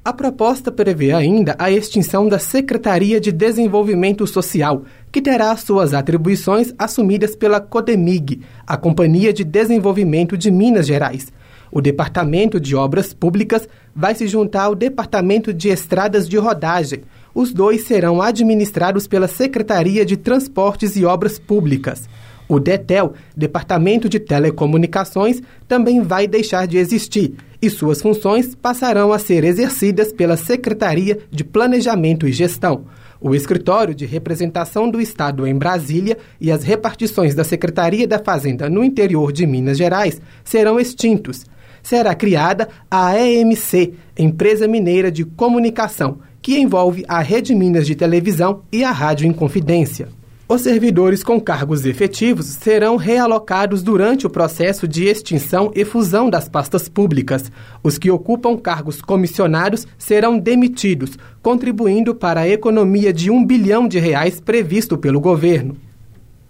A 0.05 0.13
proposta 0.13 0.71
prevê 0.71 1.13
ainda 1.13 1.55
a 1.57 1.71
extinção 1.71 2.27
da 2.27 2.37
Secretaria 2.37 3.19
de 3.19 3.31
Desenvolvimento 3.31 4.27
Social, 4.27 4.83
que 5.11 5.19
terá 5.19 5.57
suas 5.57 5.95
atribuições 5.95 6.75
assumidas 6.77 7.35
pela 7.35 7.59
CODEMIG, 7.59 8.41
a 8.67 8.77
Companhia 8.77 9.33
de 9.33 9.43
Desenvolvimento 9.43 10.37
de 10.37 10.51
Minas 10.51 10.85
Gerais 10.85 11.33
o 11.75 11.81
Departamento 11.81 12.59
de 12.59 12.75
Obras 12.75 13.13
Públicas 13.13 13.67
vai 13.95 14.13
se 14.13 14.27
juntar 14.27 14.65
ao 14.65 14.75
Departamento 14.75 15.51
de 15.51 15.69
Estradas 15.69 16.29
de 16.29 16.37
Rodagem. 16.37 17.01
Os 17.33 17.51
dois 17.51 17.87
serão 17.87 18.21
administrados 18.21 19.07
pela 19.07 19.27
Secretaria 19.27 20.05
de 20.05 20.15
Transportes 20.15 20.95
e 20.95 21.03
Obras 21.03 21.39
Públicas. 21.39 22.07
O 22.47 22.59
DETEL, 22.59 23.13
Departamento 23.35 24.07
de 24.07 24.19
Telecomunicações, 24.19 25.41
também 25.67 26.01
vai 26.01 26.27
deixar 26.27 26.67
de 26.67 26.77
existir 26.77 27.33
e 27.59 27.71
suas 27.71 28.01
funções 28.03 28.53
passarão 28.53 29.11
a 29.11 29.17
ser 29.17 29.43
exercidas 29.43 30.13
pela 30.13 30.37
Secretaria 30.37 31.17
de 31.31 31.43
Planejamento 31.43 32.27
e 32.27 32.31
Gestão. 32.31 32.85
O 33.19 33.33
escritório 33.33 33.95
de 33.95 34.05
representação 34.05 34.87
do 34.91 35.01
Estado 35.01 35.47
em 35.47 35.55
Brasília 35.55 36.19
e 36.39 36.51
as 36.51 36.61
repartições 36.61 37.33
da 37.33 37.43
Secretaria 37.43 38.07
da 38.07 38.19
Fazenda 38.19 38.69
no 38.69 38.83
interior 38.83 39.31
de 39.31 39.47
Minas 39.47 39.77
Gerais 39.77 40.21
serão 40.43 40.79
extintos. 40.79 41.45
Será 41.83 42.15
criada 42.15 42.69
a 42.89 43.19
EMC, 43.19 43.93
Empresa 44.17 44.67
Mineira 44.67 45.11
de 45.11 45.25
Comunicação, 45.25 46.19
que 46.41 46.57
envolve 46.57 47.03
a 47.07 47.19
Rede 47.21 47.53
Minas 47.53 47.85
de 47.85 47.93
Televisão 47.93 48.61
e 48.71 48.85
a 48.85 48.91
Rádio 48.91 49.27
Inconfidência. 49.27 50.07
Os 50.47 50.61
servidores 50.61 51.23
com 51.23 51.39
cargos 51.39 51.85
efetivos 51.85 52.45
serão 52.45 52.95
realocados 52.95 53.81
durante 53.81 54.27
o 54.27 54.29
processo 54.29 54.87
de 54.87 55.05
extinção 55.05 55.71
e 55.73 55.83
fusão 55.83 56.29
das 56.29 56.47
pastas 56.47 56.87
públicas. 56.87 57.51
Os 57.81 57.97
que 57.97 58.11
ocupam 58.11 58.57
cargos 58.57 59.01
comissionados 59.01 59.87
serão 59.97 60.37
demitidos, 60.37 61.17
contribuindo 61.41 62.13
para 62.13 62.41
a 62.41 62.47
economia 62.47 63.11
de 63.11 63.31
um 63.31 63.45
bilhão 63.45 63.87
de 63.87 63.99
reais 63.99 64.39
previsto 64.39 64.97
pelo 64.97 65.19
governo. 65.19 65.75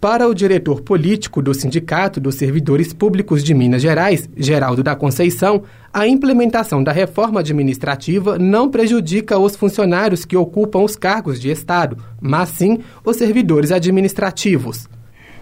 Para 0.04 0.28
o 0.28 0.34
diretor 0.34 0.82
político 0.82 1.40
do 1.40 1.54
Sindicato 1.54 2.20
dos 2.20 2.34
Servidores 2.34 2.92
Públicos 2.92 3.42
de 3.42 3.54
Minas 3.54 3.80
Gerais, 3.80 4.28
Geraldo 4.36 4.82
da 4.82 4.94
Conceição, 4.94 5.62
a 5.90 6.06
implementação 6.06 6.84
da 6.84 6.92
reforma 6.92 7.40
administrativa 7.40 8.38
não 8.38 8.70
prejudica 8.70 9.38
os 9.38 9.56
funcionários 9.56 10.26
que 10.26 10.36
ocupam 10.36 10.80
os 10.80 10.94
cargos 10.94 11.40
de 11.40 11.50
Estado, 11.50 11.96
mas 12.20 12.50
sim 12.50 12.80
os 13.02 13.16
servidores 13.16 13.72
administrativos. 13.72 14.86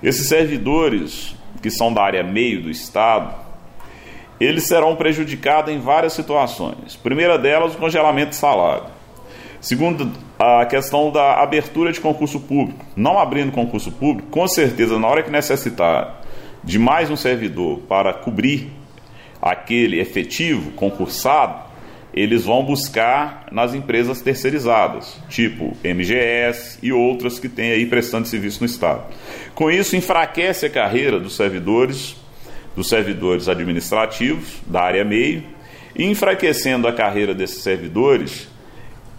Esses 0.00 0.28
servidores, 0.28 1.34
que 1.60 1.68
são 1.68 1.92
da 1.92 2.04
área 2.04 2.22
meio 2.22 2.62
do 2.62 2.70
Estado, 2.70 3.34
eles 4.38 4.62
serão 4.68 4.94
prejudicados 4.94 5.74
em 5.74 5.80
várias 5.80 6.12
situações. 6.12 6.94
Primeira 6.94 7.36
delas, 7.36 7.74
o 7.74 7.78
congelamento 7.78 8.30
de 8.30 8.36
salário. 8.36 8.84
Segundo, 9.60 10.12
a 10.42 10.66
questão 10.66 11.12
da 11.12 11.40
abertura 11.40 11.92
de 11.92 12.00
concurso 12.00 12.40
público. 12.40 12.84
Não 12.96 13.16
abrindo 13.16 13.52
concurso 13.52 13.92
público, 13.92 14.28
com 14.28 14.48
certeza, 14.48 14.98
na 14.98 15.06
hora 15.06 15.22
que 15.22 15.30
necessitar 15.30 16.20
de 16.64 16.80
mais 16.80 17.10
um 17.10 17.16
servidor 17.16 17.78
para 17.88 18.12
cobrir 18.12 18.68
aquele 19.40 20.00
efetivo 20.00 20.72
concursado, 20.72 21.62
eles 22.12 22.44
vão 22.44 22.64
buscar 22.64 23.46
nas 23.52 23.72
empresas 23.72 24.20
terceirizadas, 24.20 25.16
tipo 25.28 25.76
MGS 25.84 26.78
e 26.82 26.92
outras 26.92 27.38
que 27.38 27.48
têm 27.48 27.70
aí 27.70 27.86
prestando 27.86 28.26
serviço 28.26 28.60
no 28.60 28.66
Estado. 28.66 29.04
Com 29.54 29.70
isso, 29.70 29.94
enfraquece 29.94 30.66
a 30.66 30.70
carreira 30.70 31.20
dos 31.20 31.36
servidores, 31.36 32.16
dos 32.74 32.88
servidores 32.88 33.48
administrativos 33.48 34.60
da 34.66 34.82
área 34.82 35.04
meio, 35.04 35.44
e 35.94 36.04
enfraquecendo 36.04 36.88
a 36.88 36.92
carreira 36.92 37.32
desses 37.32 37.62
servidores, 37.62 38.48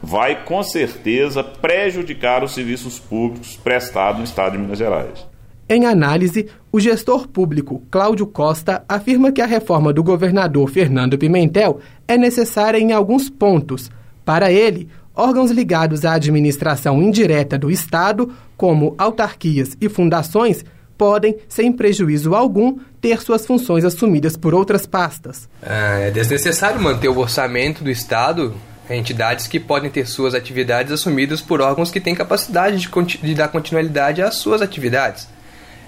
vai 0.04 0.44
com 0.44 0.62
certeza 0.62 1.42
prejudicar 1.42 2.44
os 2.44 2.54
serviços 2.54 3.00
públicos 3.00 3.56
prestados 3.56 4.20
no 4.20 4.26
estado 4.26 4.52
de 4.52 4.58
Minas 4.58 4.78
Gerais. 4.78 5.26
Em 5.70 5.86
análise, 5.86 6.50
o 6.70 6.80
gestor 6.80 7.26
público 7.26 7.82
Cláudio 7.90 8.28
Costa 8.28 8.84
afirma 8.88 9.32
que 9.32 9.42
a 9.42 9.46
reforma 9.46 9.94
do 9.94 10.04
governador 10.04 10.70
Fernando 10.70 11.18
Pimentel 11.18 11.80
é 12.06 12.18
necessária 12.18 12.78
em 12.78 12.92
alguns 12.92 13.30
pontos. 13.30 13.90
Para 14.26 14.52
ele, 14.52 14.90
órgãos 15.16 15.52
ligados 15.52 16.04
à 16.04 16.16
administração 16.16 17.02
indireta 17.02 17.58
do 17.58 17.72
Estado, 17.72 18.30
como 18.58 18.94
autarquias 18.98 19.78
e 19.80 19.88
fundações, 19.88 20.66
podem, 20.98 21.38
sem 21.48 21.72
prejuízo 21.72 22.36
algum, 22.36 22.78
ter 23.00 23.22
suas 23.22 23.46
funções 23.46 23.86
assumidas 23.86 24.36
por 24.36 24.54
outras 24.54 24.86
pastas. 24.86 25.48
É 25.62 26.12
desnecessário 26.12 26.82
manter 26.82 27.08
o 27.08 27.18
orçamento 27.18 27.86
do 27.86 27.90
Estado 27.90 28.54
entidades 28.90 29.48
que 29.48 29.60
podem 29.60 29.90
ter 29.90 30.06
suas 30.06 30.34
atividades 30.34 30.92
assumidas 30.92 31.42
por 31.42 31.62
órgãos 31.62 31.92
que 31.92 32.00
têm 32.00 32.16
capacidade 32.16 32.78
de, 32.78 33.18
de, 33.18 33.36
dar 33.36 33.48
continuidade 33.48 34.22
às 34.22 34.36
suas 34.36 34.62
atividades. 34.62 35.28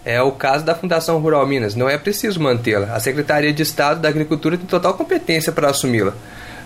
É 0.04 0.22
o 0.22 0.32
caso 0.32 0.64
da 0.64 0.76
Fundação 0.76 1.20
Rural 1.20 1.46
Minas, 1.48 1.76
não 1.76 1.90
é 1.90 1.98
preciso 1.98 2.40
mantê-la. 2.40 2.96
A 2.96 3.00
Secretaria 3.00 3.52
de 3.52 3.64
Estado 3.64 4.00
da 4.00 4.10
Agricultura 4.10 4.58
tem 4.58 4.68
total 4.68 4.94
competência 4.94 5.52
para 5.52 5.70
assumi-la. 5.70 6.14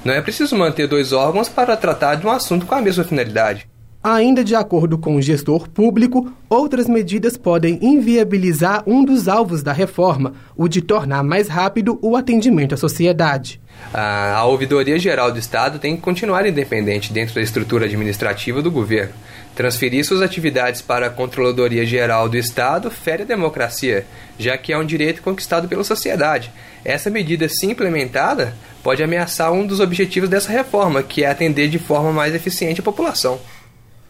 Não 0.03 0.13
é 0.13 0.21
preciso 0.21 0.55
manter 0.55 0.87
dois 0.87 1.13
órgãos 1.13 1.49
para 1.49 1.77
tratar 1.77 2.15
de 2.15 2.27
um 2.27 2.31
assunto 2.31 2.65
com 2.65 2.75
a 2.75 2.81
mesma 2.81 3.03
finalidade. 3.03 3.68
Ainda 4.01 4.45
de 4.45 4.55
acordo 4.55 4.97
com 4.97 5.17
o 5.17 5.21
gestor 5.21 5.67
público, 5.67 6.31
outras 6.49 6.87
medidas 6.87 7.35
podem 7.35 7.77
inviabilizar 7.81 8.81
um 8.87 9.03
dos 9.03 9.27
alvos 9.27 9.61
da 9.61 9.73
reforma, 9.73 10.35
o 10.55 10.69
de 10.69 10.81
tornar 10.81 11.21
mais 11.21 11.49
rápido 11.49 11.99
o 12.01 12.15
atendimento 12.15 12.73
à 12.73 12.77
sociedade. 12.77 13.59
A 13.93 14.45
Ouvidoria 14.45 14.97
Geral 14.97 15.33
do 15.33 15.39
Estado 15.39 15.79
tem 15.79 15.97
que 15.97 16.01
continuar 16.01 16.47
independente 16.47 17.11
dentro 17.11 17.35
da 17.35 17.41
estrutura 17.41 17.85
administrativa 17.87 18.61
do 18.61 18.71
governo. 18.71 19.13
Transferir 19.53 20.05
suas 20.05 20.21
atividades 20.21 20.81
para 20.81 21.07
a 21.07 21.09
Controladoria 21.09 21.85
Geral 21.85 22.29
do 22.29 22.37
Estado 22.37 22.89
fere 22.89 23.23
a 23.23 23.25
democracia, 23.25 24.05
já 24.37 24.57
que 24.57 24.71
é 24.71 24.77
um 24.77 24.85
direito 24.85 25.21
conquistado 25.21 25.67
pela 25.67 25.83
sociedade. 25.83 26.51
Essa 26.85 27.09
medida, 27.09 27.49
se 27.49 27.65
implementada, 27.65 28.53
pode 28.81 29.03
ameaçar 29.03 29.51
um 29.51 29.67
dos 29.67 29.81
objetivos 29.81 30.29
dessa 30.29 30.51
reforma, 30.51 31.03
que 31.03 31.25
é 31.25 31.29
atender 31.29 31.67
de 31.67 31.79
forma 31.79 32.13
mais 32.13 32.33
eficiente 32.33 32.79
a 32.79 32.83
população. 32.83 33.37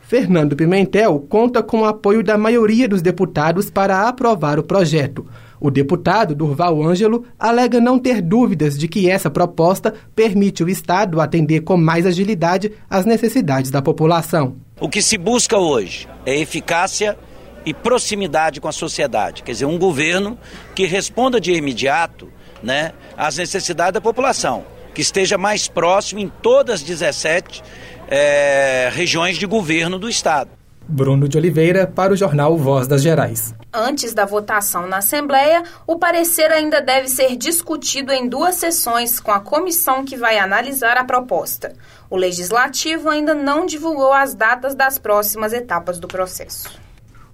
Fernando 0.10 0.56
Pimentel 0.56 1.20
conta 1.30 1.62
com 1.62 1.82
o 1.82 1.86
apoio 1.86 2.24
da 2.24 2.36
maioria 2.36 2.88
dos 2.88 3.00
deputados 3.00 3.70
para 3.70 4.08
aprovar 4.08 4.58
o 4.58 4.64
projeto. 4.64 5.24
O 5.62 5.70
deputado 5.70 6.34
Durval 6.34 6.82
Ângelo 6.82 7.26
alega 7.38 7.80
não 7.80 8.00
ter 8.00 8.20
dúvidas 8.20 8.76
de 8.76 8.88
que 8.88 9.08
essa 9.08 9.30
proposta 9.30 9.94
permite 10.16 10.64
o 10.64 10.68
Estado 10.68 11.22
atender 11.22 11.62
com 11.62 11.78
mais 11.78 12.08
agilidade 12.08 12.72
às 12.90 13.06
necessidades 13.06 13.70
da 13.70 13.84
população. 13.84 14.56
O 14.82 14.90
que 14.90 15.00
se 15.00 15.16
busca 15.16 15.60
hoje 15.60 16.08
é 16.26 16.36
eficácia 16.40 17.16
e 17.64 17.72
proximidade 17.72 18.60
com 18.60 18.68
a 18.68 18.72
sociedade, 18.72 19.44
quer 19.44 19.52
dizer, 19.52 19.66
um 19.66 19.78
governo 19.78 20.40
que 20.74 20.88
responda 20.88 21.40
de 21.40 21.54
imediato 21.54 22.30
né, 22.64 22.94
às 23.16 23.38
necessidades 23.38 23.94
da 23.94 24.02
população, 24.02 24.66
que 24.92 25.02
esteja 25.02 25.38
mais 25.38 25.68
próximo 25.68 26.20
em 26.20 26.32
todas 26.42 26.82
as 26.82 26.82
17 26.82 27.62
é, 28.10 28.90
regiões 28.92 29.38
de 29.38 29.46
governo 29.46 30.00
do 30.00 30.10
Estado. 30.10 30.50
Bruno 30.88 31.30
de 31.30 31.38
Oliveira, 31.38 31.86
para 31.86 32.12
o 32.12 32.16
jornal 32.16 32.58
Voz 32.58 32.88
das 32.88 33.04
Gerais. 33.04 33.54
Antes 33.72 34.12
da 34.12 34.26
votação 34.26 34.88
na 34.88 34.98
Assembleia, 34.98 35.62
o 35.86 36.00
parecer 36.00 36.52
ainda 36.52 36.82
deve 36.82 37.08
ser 37.08 37.36
discutido 37.36 38.12
em 38.12 38.28
duas 38.28 38.56
sessões 38.56 39.20
com 39.20 39.32
a 39.32 39.40
comissão 39.40 40.04
que 40.04 40.18
vai 40.18 40.40
analisar 40.40 40.98
a 40.98 41.04
proposta. 41.04 41.76
O 42.10 42.18
Legislativo 42.18 43.08
ainda 43.08 43.36
não 43.36 43.68
divulgou 43.68 44.12
as 44.12 44.34
datas 44.34 44.74
das 44.74 44.98
próximas 44.98 45.54
etapas 45.54 46.00
do 46.00 46.08
processo. 46.08 46.72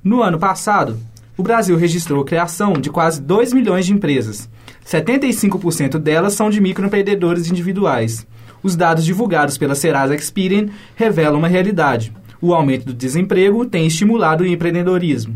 No 0.04 0.22
ano 0.22 0.38
passado, 0.38 1.00
o 1.38 1.44
Brasil 1.44 1.78
registrou 1.78 2.24
a 2.24 2.26
criação 2.26 2.74
de 2.74 2.90
quase 2.90 3.22
2 3.22 3.54
milhões 3.54 3.86
de 3.86 3.94
empresas. 3.94 4.50
75% 4.86 5.98
delas 5.98 6.34
são 6.34 6.50
de 6.50 6.60
microempreendedores 6.60 7.50
individuais. 7.50 8.28
Os 8.64 8.76
dados 8.76 9.06
divulgados 9.06 9.58
pela 9.58 9.76
Serasa 9.76 10.16
Experian 10.16 10.68
revelam 10.96 11.40
uma 11.40 11.48
realidade. 11.48 12.14
O 12.42 12.54
aumento 12.54 12.86
do 12.86 12.94
desemprego 12.94 13.66
tem 13.66 13.88
estimulado 13.88 14.44
o 14.44 14.48
empreendedorismo. 14.48 15.36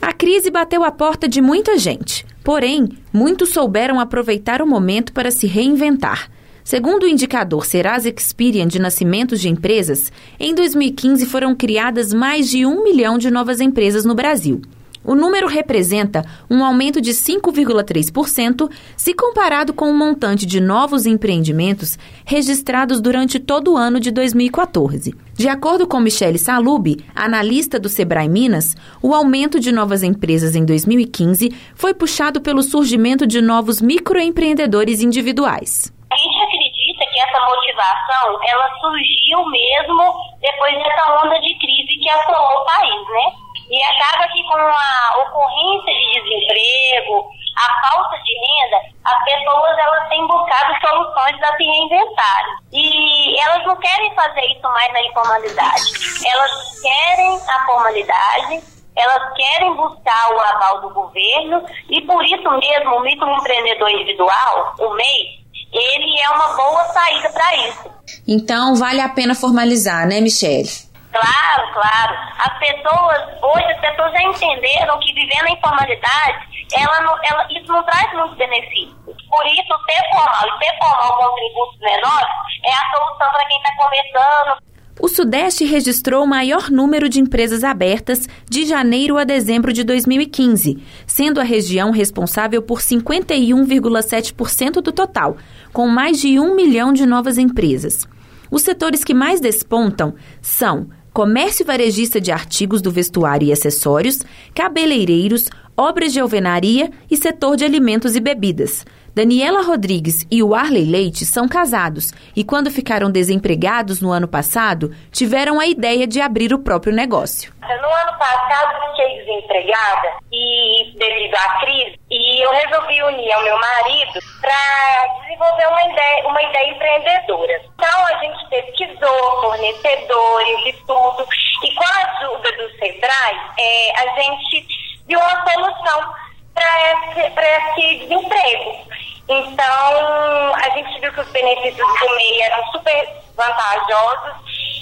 A 0.00 0.12
crise 0.12 0.50
bateu 0.50 0.84
a 0.84 0.90
porta 0.90 1.28
de 1.28 1.40
muita 1.40 1.76
gente. 1.76 2.24
Porém, 2.42 2.88
muitos 3.12 3.50
souberam 3.50 4.00
aproveitar 4.00 4.62
o 4.62 4.66
momento 4.66 5.12
para 5.12 5.30
se 5.30 5.46
reinventar. 5.46 6.30
Segundo 6.64 7.04
o 7.04 7.08
indicador 7.08 7.64
Serasa 7.64 8.08
Experian 8.10 8.66
de 8.66 8.78
nascimentos 8.78 9.40
de 9.40 9.48
empresas, 9.48 10.12
em 10.38 10.54
2015 10.54 11.24
foram 11.26 11.54
criadas 11.54 12.12
mais 12.12 12.48
de 12.48 12.66
um 12.66 12.84
milhão 12.84 13.16
de 13.16 13.30
novas 13.30 13.60
empresas 13.60 14.04
no 14.04 14.14
Brasil. 14.14 14.60
O 15.08 15.14
número 15.14 15.46
representa 15.46 16.22
um 16.50 16.62
aumento 16.62 17.00
de 17.00 17.12
5,3% 17.12 18.70
se 18.94 19.14
comparado 19.14 19.72
com 19.72 19.90
o 19.90 19.94
montante 19.94 20.44
de 20.44 20.60
novos 20.60 21.06
empreendimentos 21.06 21.96
registrados 22.26 23.00
durante 23.00 23.40
todo 23.40 23.72
o 23.72 23.76
ano 23.78 23.98
de 24.00 24.10
2014. 24.10 25.14
De 25.32 25.48
acordo 25.48 25.86
com 25.86 25.98
Michele 25.98 26.36
Salub, 26.36 27.02
analista 27.14 27.80
do 27.80 27.88
Sebrae 27.88 28.28
Minas, 28.28 28.76
o 29.02 29.14
aumento 29.14 29.58
de 29.58 29.72
novas 29.72 30.02
empresas 30.02 30.54
em 30.54 30.62
2015 30.62 31.56
foi 31.74 31.94
puxado 31.94 32.42
pelo 32.42 32.62
surgimento 32.62 33.26
de 33.26 33.40
novos 33.40 33.80
microempreendedores 33.80 35.00
individuais. 35.00 35.90
A 36.12 36.16
gente 36.18 36.36
acredita 36.36 37.10
que 37.10 37.18
essa 37.18 37.46
motivação 37.46 38.38
ela 38.46 38.68
surgiu 38.78 39.50
mesmo 39.50 40.02
depois 40.38 40.74
dessa 40.76 41.24
onda 41.24 41.40
de 41.40 41.54
crise 41.58 41.98
que 41.98 42.10
assolou 42.10 42.60
o 42.60 42.64
país, 42.66 43.08
né? 43.08 43.37
E 43.78 43.82
acaba 43.84 44.26
que 44.32 44.42
com 44.42 44.58
a 44.58 45.18
ocorrência 45.22 45.94
de 45.94 46.20
desemprego, 46.20 47.30
a 47.56 47.88
falta 47.88 48.18
de 48.24 48.34
renda, 48.34 48.76
as 49.04 49.24
pessoas 49.24 49.78
elas 49.78 50.08
têm 50.08 50.26
buscado 50.26 50.74
soluções 50.84 51.38
para 51.38 51.56
se 51.56 51.62
reinventarem. 51.62 52.54
E 52.72 53.40
elas 53.40 53.64
não 53.64 53.76
querem 53.76 54.12
fazer 54.16 54.46
isso 54.46 54.62
mais 54.62 54.92
na 54.92 55.00
informalidade. 55.02 55.92
Elas 56.26 56.80
querem 56.82 57.36
a 57.36 57.66
formalidade, 57.66 58.64
elas 58.96 59.32
querem 59.36 59.76
buscar 59.76 60.34
o 60.34 60.40
aval 60.40 60.80
do 60.80 60.90
governo 60.90 61.64
e 61.88 62.00
por 62.00 62.24
isso 62.24 62.50
mesmo 62.50 62.96
o 62.96 63.02
microempreendedor 63.02 63.90
individual, 63.90 64.74
o 64.80 64.90
MEI, 64.94 65.38
ele 65.72 66.20
é 66.20 66.30
uma 66.30 66.48
boa 66.56 66.84
saída 66.86 67.30
para 67.30 67.56
isso. 67.68 67.90
Então 68.26 68.74
vale 68.74 69.00
a 69.00 69.08
pena 69.08 69.36
formalizar, 69.36 70.08
né, 70.08 70.20
Michele? 70.20 70.87
Claro, 71.12 71.72
claro. 71.72 72.16
As 72.38 72.58
pessoas, 72.58 73.22
hoje 73.42 73.72
as 73.72 73.80
pessoas 73.80 74.12
já 74.12 74.22
entenderam 74.22 75.00
que 75.00 75.12
vivendo 75.14 75.44
na 75.44 75.50
informalidade, 75.50 76.48
ela 76.74 77.00
não, 77.00 77.16
ela, 77.24 77.46
isso 77.50 77.72
não 77.72 77.82
traz 77.84 78.12
muitos 78.12 78.36
benefícios. 78.36 78.94
Por 79.04 79.46
isso, 79.46 79.78
ter 79.86 80.06
formal 80.10 80.46
e 80.46 80.58
ter 80.58 80.76
formal 80.78 81.16
com 81.16 81.34
tributos 81.34 81.78
menores 81.80 82.28
é 82.64 82.72
a 82.72 82.92
solução 82.92 83.30
para 83.30 83.46
quem 83.46 83.56
está 83.58 83.74
começando. 83.76 84.58
O 85.00 85.08
Sudeste 85.08 85.64
registrou 85.64 86.24
o 86.24 86.26
maior 86.26 86.70
número 86.70 87.08
de 87.08 87.20
empresas 87.20 87.62
abertas 87.62 88.28
de 88.50 88.66
janeiro 88.66 89.16
a 89.16 89.22
dezembro 89.22 89.72
de 89.72 89.84
2015, 89.84 90.82
sendo 91.06 91.40
a 91.40 91.44
região 91.44 91.92
responsável 91.92 92.60
por 92.60 92.80
51,7% 92.80 94.80
do 94.82 94.90
total, 94.90 95.36
com 95.72 95.86
mais 95.86 96.20
de 96.20 96.40
um 96.40 96.56
milhão 96.56 96.92
de 96.92 97.06
novas 97.06 97.38
empresas. 97.38 98.08
Os 98.50 98.62
setores 98.62 99.04
que 99.04 99.14
mais 99.14 99.40
despontam 99.40 100.16
são 100.42 100.90
comércio 101.18 101.66
varejista 101.66 102.20
de 102.20 102.30
artigos 102.30 102.80
do 102.80 102.92
vestuário 102.92 103.48
e 103.48 103.52
acessórios, 103.52 104.20
cabeleireiros, 104.54 105.50
obras 105.76 106.12
de 106.12 106.20
alvenaria 106.20 106.92
e 107.10 107.16
setor 107.16 107.56
de 107.56 107.64
alimentos 107.64 108.14
e 108.14 108.20
bebidas. 108.20 108.86
Daniela 109.18 109.62
Rodrigues 109.64 110.24
e 110.30 110.44
o 110.44 110.54
Arley 110.54 110.84
Leite 110.84 111.26
são 111.26 111.48
casados 111.48 112.12
e, 112.36 112.44
quando 112.44 112.70
ficaram 112.70 113.10
desempregados 113.10 114.00
no 114.00 114.12
ano 114.12 114.28
passado, 114.28 114.94
tiveram 115.10 115.58
a 115.58 115.66
ideia 115.66 116.06
de 116.06 116.20
abrir 116.20 116.54
o 116.54 116.60
próprio 116.60 116.92
negócio. 116.92 117.52
No 117.60 117.88
ano 117.88 118.16
passado, 118.16 118.78
fiquei 118.90 119.18
desempregada 119.18 120.18
e 120.30 120.94
devido 120.96 121.34
à 121.34 121.58
crise, 121.58 121.98
e 122.08 122.44
eu 122.44 122.50
resolvi 122.52 123.02
unir 123.02 123.32
ao 123.32 123.42
meu 123.42 123.58
marido 123.58 124.20
para 124.40 125.20
desenvolver 125.22 125.66
uma 125.66 125.82
ideia, 125.82 126.28
uma 126.28 126.40
ideia 126.40 126.70
empreendedora. 126.70 127.60
Então, 127.74 128.06
a 128.06 128.18
gente 128.20 128.48
pesquisou 128.48 129.40
fornecedores 129.40 130.58
e 130.64 130.72
tudo, 130.86 131.26
e 131.64 131.74
com 131.74 131.84
a 131.84 132.04
ajuda 132.06 132.52
do 132.52 132.70
Sebrae, 132.78 133.40
é, 133.58 134.00
a 134.00 134.14
gente 134.14 134.64
viu 135.08 135.18
uma 135.18 135.50
solução 135.50 136.27
para 136.58 136.92
esse, 136.92 137.80
esse 137.80 137.98
desemprego. 138.06 138.88
Então, 139.28 140.54
a 140.54 140.70
gente 140.70 141.00
viu 141.00 141.12
que 141.12 141.20
os 141.20 141.28
benefícios 141.28 141.76
do 141.76 142.16
MEI 142.16 142.40
eram 142.42 142.64
super 142.72 143.08
vantajosos 143.36 144.34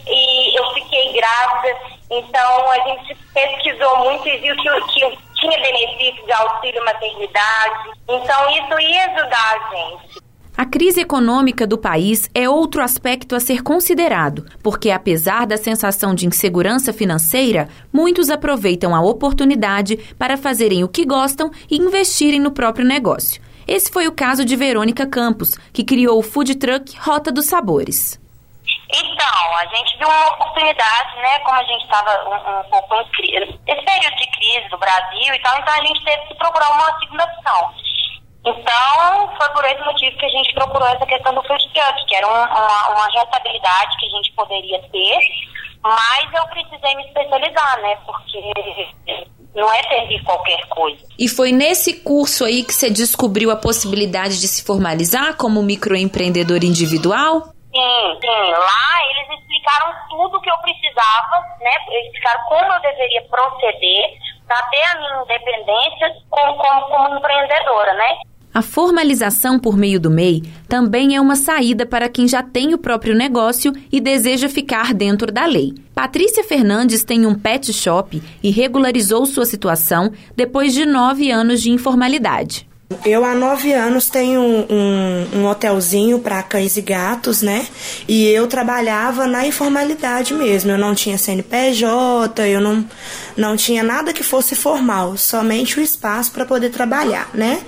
e 0.07 0.59
eu 0.59 0.75
fiquei 0.75 1.13
grávida. 1.13 1.77
Então, 2.11 2.71
a 2.71 2.79
gente 2.81 3.15
pesquisou 3.35 3.99
muito 3.99 4.29
e 4.29 4.39
viu 4.39 4.57
que, 4.57 4.81
que 4.93 5.19
tinha 5.35 5.61
benefício 5.61 6.25
de 6.25 6.33
auxílio 6.33 6.85
maternidade. 6.85 7.91
Então, 8.09 8.51
isso 8.51 8.81
ia 8.81 9.05
ajudar 9.07 9.55
a 9.55 9.75
gente. 9.75 10.26
A 10.57 10.65
crise 10.65 11.03
econômica 11.03 11.67
do 11.67 11.77
país 11.77 12.31
é 12.35 12.49
outro 12.49 12.83
aspecto 12.83 13.35
a 13.35 13.41
ser 13.41 13.63
considerado, 13.63 14.47
porque 14.63 14.91
apesar 14.91 15.47
da 15.47 15.59
sensação 15.59 16.15
de 16.15 16.27
insegurança 16.27 16.95
financeira, 16.95 17.69
muitos 17.93 18.31
aproveitam 18.31 18.95
a 18.95 19.03
oportunidade 19.03 19.99
para 20.19 20.39
fazerem 20.39 20.83
o 20.83 20.89
que 20.89 21.05
gostam 21.05 21.51
e 21.71 21.77
investirem 21.77 22.41
no 22.41 22.51
próprio 22.51 22.87
negócio. 22.87 23.43
Esse 23.69 23.93
foi 23.93 24.09
o 24.09 24.13
caso 24.13 24.47
de 24.47 24.57
Verônica 24.57 25.07
Campos, 25.07 25.59
que 25.75 25.85
criou 25.85 26.19
o 26.19 26.23
food 26.23 26.55
truck 26.55 26.97
Rota 27.01 27.31
dos 27.31 27.45
Sabores. 27.45 28.19
Então, 28.89 29.57
a 29.59 29.67
gente 29.67 29.99
viu 29.99 30.09
uma 30.09 30.29
oportunidade, 30.29 31.17
né? 31.17 31.39
Como 31.41 31.59
a 31.59 31.65
gente 31.65 31.85
estava 31.85 32.11
um, 32.25 32.61
um, 32.61 32.71
pouco 32.71 32.95
em 32.95 33.11
crise, 33.11 33.61
esse 33.67 33.85
período 33.85 34.17
de 34.17 34.31
crise 34.31 34.69
do 34.71 34.79
Brasil 34.79 35.35
e 35.35 35.39
tal, 35.43 35.59
então 35.59 35.75
a 35.75 35.85
gente 35.85 36.03
teve 36.03 36.23
que 36.29 36.35
procurar 36.37 36.71
uma 36.71 36.99
segunda 36.99 37.25
opção. 37.25 37.75
Então, 38.47 39.37
foi 39.37 39.49
por 39.49 39.65
esse 39.65 39.83
motivo 39.83 40.17
que 40.19 40.25
a 40.25 40.29
gente 40.29 40.55
procurou 40.55 40.87
essa 40.87 41.05
questão 41.05 41.35
do 41.35 41.43
food 41.43 41.69
truck, 41.75 42.07
que 42.07 42.15
era 42.15 42.29
uma, 42.29 42.47
uma, 42.47 42.89
uma 42.91 43.07
rentabilidade 43.09 43.97
que 43.99 44.07
a 44.07 44.11
gente 44.11 44.33
poderia 44.35 44.81
ter, 44.83 45.19
mas 45.83 46.33
eu 46.33 46.47
precisei 46.47 46.95
me 46.95 47.07
especializar, 47.07 47.81
né? 47.83 47.99
Porque 48.07 48.89
não 49.53 49.73
é 49.73 49.83
servir 49.83 50.23
qualquer 50.23 50.65
coisa. 50.69 51.05
E 51.19 51.29
foi 51.29 51.51
nesse 51.51 52.03
curso 52.03 52.45
aí 52.45 52.63
que 52.63 52.73
você 52.73 52.89
descobriu 52.89 53.51
a 53.51 53.57
possibilidade 53.57 54.41
de 54.41 54.47
se 54.47 54.65
formalizar 54.65 55.37
como 55.37 55.61
microempreendedor 55.63 56.63
individual? 56.63 57.43
Sim, 57.75 58.19
sim. 58.21 58.53
Lá 58.53 58.89
eles 59.11 59.41
explicaram 59.41 59.93
tudo 60.09 60.39
o 60.39 60.41
que 60.41 60.51
eu 60.51 60.59
precisava, 60.59 61.37
né? 61.61 61.73
Eles 61.89 62.07
explicaram 62.07 62.45
como 62.45 62.73
eu 62.75 62.81
deveria 62.81 63.23
proceder 63.23 64.27
para 64.47 64.63
ter 64.69 64.83
a 64.83 64.99
minha 64.99 65.23
independência 65.23 66.15
como, 66.31 66.57
como, 66.57 66.83
como 66.83 67.19
empreendedora, 67.19 67.93
né? 67.95 68.19
A 68.57 68.63
formalização 68.63 69.59
por 69.59 69.77
meio 69.77 70.01
do 70.01 70.11
MEI 70.11 70.43
também 70.67 71.15
é 71.15 71.21
uma 71.21 71.37
saída 71.37 71.85
para 71.85 72.09
quem 72.09 72.27
já 72.27 72.43
tem 72.43 72.73
o 72.73 72.79
próprio 72.79 73.15
negócio 73.15 73.71
e 73.93 74.01
deseja 74.01 74.49
ficar 74.49 74.95
dentro 74.95 75.31
da 75.31 75.45
lei. 75.45 75.75
Patrícia 75.95 76.43
Fernandes 76.43 77.05
tem 77.05 77.27
um 77.27 77.35
pet 77.35 77.71
shop 77.71 78.23
e 78.43 78.51
regularizou 78.51 79.27
sua 79.27 79.45
situação 79.45 80.11
depois 80.35 80.73
de 80.73 80.87
nove 80.87 81.31
anos 81.31 81.61
de 81.61 81.71
informalidade. 81.71 82.67
Eu 83.05 83.25
há 83.25 83.35
nove 83.35 83.73
anos 83.73 84.09
tenho 84.09 84.41
um, 84.41 85.27
um, 85.39 85.47
hotelzinho 85.47 86.21
para 86.21 86.41
cães 86.41 86.77
e 86.77 86.81
gatos, 86.81 87.43
né? 87.43 87.67
E 88.07 88.27
eu 88.27 88.47
trabalhava 88.47 89.27
na 89.27 89.45
informalidade 89.45 90.33
mesmo. 90.33 90.71
Eu 90.71 90.79
não 90.79 90.95
tinha 90.95 91.19
CNPJ, 91.19 92.47
eu 92.47 92.61
não, 92.61 92.89
não 93.37 93.57
tinha 93.57 93.83
nada 93.83 94.13
que 94.13 94.23
fosse 94.23 94.55
formal, 94.55 95.17
somente 95.17 95.81
o 95.81 95.83
espaço 95.83 96.31
para 96.31 96.45
poder 96.45 96.71
trabalhar, 96.71 97.29
né? 97.35 97.61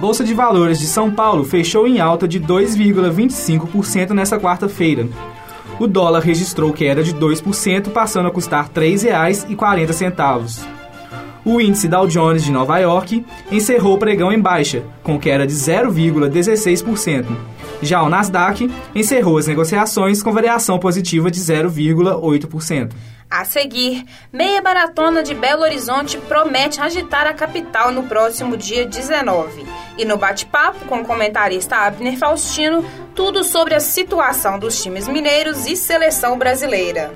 Bolsa 0.00 0.24
de 0.24 0.32
Valores 0.32 0.78
de 0.78 0.86
São 0.86 1.10
Paulo 1.10 1.44
fechou 1.44 1.86
em 1.86 2.00
alta 2.00 2.26
de 2.26 2.40
2,25% 2.40 4.12
nesta 4.12 4.40
quarta-feira. 4.40 5.06
O 5.78 5.86
dólar 5.86 6.20
registrou 6.20 6.72
queda 6.72 7.02
de 7.02 7.14
2%, 7.14 7.90
passando 7.90 8.26
a 8.26 8.30
custar 8.30 8.64
R$ 8.64 8.70
3,40. 8.74 10.79
O 11.44 11.60
índice 11.60 11.88
Dow 11.88 12.06
Jones 12.06 12.44
de 12.44 12.52
Nova 12.52 12.78
York 12.78 13.24
encerrou 13.50 13.94
o 13.94 13.98
pregão 13.98 14.30
em 14.30 14.40
baixa, 14.40 14.82
com 15.02 15.18
queda 15.18 15.46
de 15.46 15.54
0,16%. 15.54 17.26
Já 17.82 18.02
o 18.02 18.08
Nasdaq 18.10 18.70
encerrou 18.94 19.38
as 19.38 19.46
negociações 19.46 20.22
com 20.22 20.32
variação 20.32 20.78
positiva 20.78 21.30
de 21.30 21.40
0,8%. 21.40 22.92
A 23.30 23.44
seguir, 23.44 24.04
meia 24.32 24.60
maratona 24.60 25.22
de 25.22 25.34
Belo 25.36 25.62
Horizonte 25.62 26.18
promete 26.18 26.80
agitar 26.80 27.28
a 27.28 27.32
capital 27.32 27.92
no 27.92 28.02
próximo 28.02 28.56
dia 28.56 28.84
19. 28.84 29.64
E 29.96 30.04
no 30.04 30.18
bate-papo 30.18 30.84
com 30.86 31.00
o 31.00 31.04
comentarista 31.04 31.76
Abner 31.76 32.18
Faustino, 32.18 32.84
tudo 33.14 33.44
sobre 33.44 33.74
a 33.74 33.80
situação 33.80 34.58
dos 34.58 34.82
times 34.82 35.06
mineiros 35.06 35.64
e 35.66 35.76
seleção 35.76 36.36
brasileira. 36.36 37.14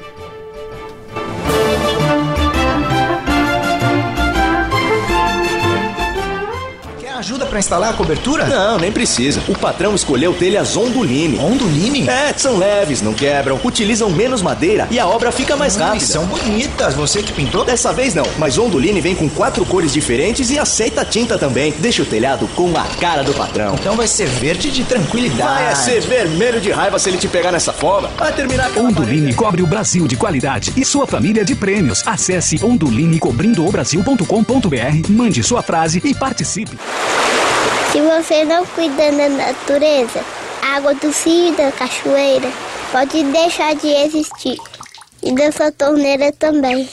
Ajuda 7.25 7.47
para 7.47 7.59
instalar 7.59 7.91
a 7.91 7.93
cobertura? 7.95 8.45
Não, 8.45 8.77
nem 8.77 8.93
precisa. 8.93 9.43
O 9.49 9.57
patrão 9.57 9.95
escolheu 9.95 10.35
telhas 10.35 10.77
Onduline. 10.77 11.39
Onduline? 11.39 12.07
É, 12.07 12.35
são 12.37 12.59
leves, 12.59 13.01
não 13.01 13.15
quebram, 13.15 13.59
utilizam 13.65 14.11
menos 14.11 14.43
madeira 14.43 14.87
e 14.91 14.99
a 14.99 15.07
obra 15.07 15.33
fica 15.33 15.57
mais 15.57 15.75
hum, 15.77 15.81
rápida. 15.81 16.05
São 16.05 16.27
bonitas. 16.27 16.93
Você 16.95 17.23
que 17.23 17.33
pintou? 17.33 17.65
Dessa 17.65 17.95
vez 17.95 18.15
não, 18.15 18.27
mas 18.37 18.59
Onduline 18.59 19.01
vem 19.01 19.15
com 19.15 19.27
quatro 19.29 19.65
cores 19.65 19.95
diferentes 19.95 20.51
e 20.51 20.59
aceita 20.59 21.03
tinta 21.03 21.39
também. 21.39 21.73
Deixa 21.79 22.03
o 22.03 22.07
telhado 22.07 22.47
com 22.49 22.77
a 22.77 22.85
cara 23.01 23.25
do 23.25 23.33
patrão. 23.33 23.75
Então 23.75 23.97
vai 23.97 24.07
ser 24.07 24.27
verde 24.27 24.71
de 24.71 24.85
tranquilidade. 24.85 25.63
Vai 25.63 25.73
é 25.73 25.75
ser 25.75 26.03
vermelho 26.03 26.61
de 26.61 26.71
raiva 26.71 26.99
se 26.99 27.09
ele 27.09 27.17
te 27.17 27.27
pegar 27.27 27.53
nessa 27.53 27.73
forma. 27.73 28.11
Vai 28.19 28.35
terminar 28.35 28.71
com 28.71 28.81
Onduline 28.81 29.33
cobre 29.33 29.63
o 29.63 29.67
Brasil 29.67 30.07
de 30.07 30.17
qualidade 30.17 30.75
e 30.77 30.85
sua 30.85 31.07
família 31.07 31.43
de 31.43 31.55
prêmios. 31.55 32.07
Acesse 32.07 32.63
ondulinecobrindoobrasil.com.br, 32.63 35.11
mande 35.11 35.43
sua 35.43 35.63
frase 35.63 36.03
e 36.05 36.15
participe. 36.15 36.77
Se 37.95 38.01
você 38.01 38.45
não 38.45 38.67
cuidar 38.67 39.13
da 39.13 39.29
natureza, 39.29 40.21
a 40.61 40.79
água 40.79 40.97
do 40.97 41.13
rio 41.13 41.53
e 41.53 41.57
da 41.57 41.71
cachoeira 41.71 42.51
pode 42.91 43.23
deixar 43.23 43.73
de 43.77 43.87
existir. 43.87 44.59
E 45.23 45.33
da 45.33 45.53
sua 45.53 45.71
torneira 45.71 46.33
também. 46.33 46.89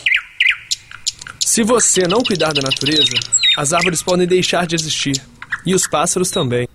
Se 1.44 1.64
você 1.64 2.08
não 2.08 2.22
cuidar 2.22 2.54
da 2.54 2.62
natureza, 2.62 3.18
as 3.58 3.74
árvores 3.74 4.04
podem 4.04 4.28
deixar 4.28 4.68
de 4.68 4.76
existir. 4.76 5.20
E 5.66 5.74
os 5.74 5.88
pássaros 5.88 6.30
também. 6.30 6.70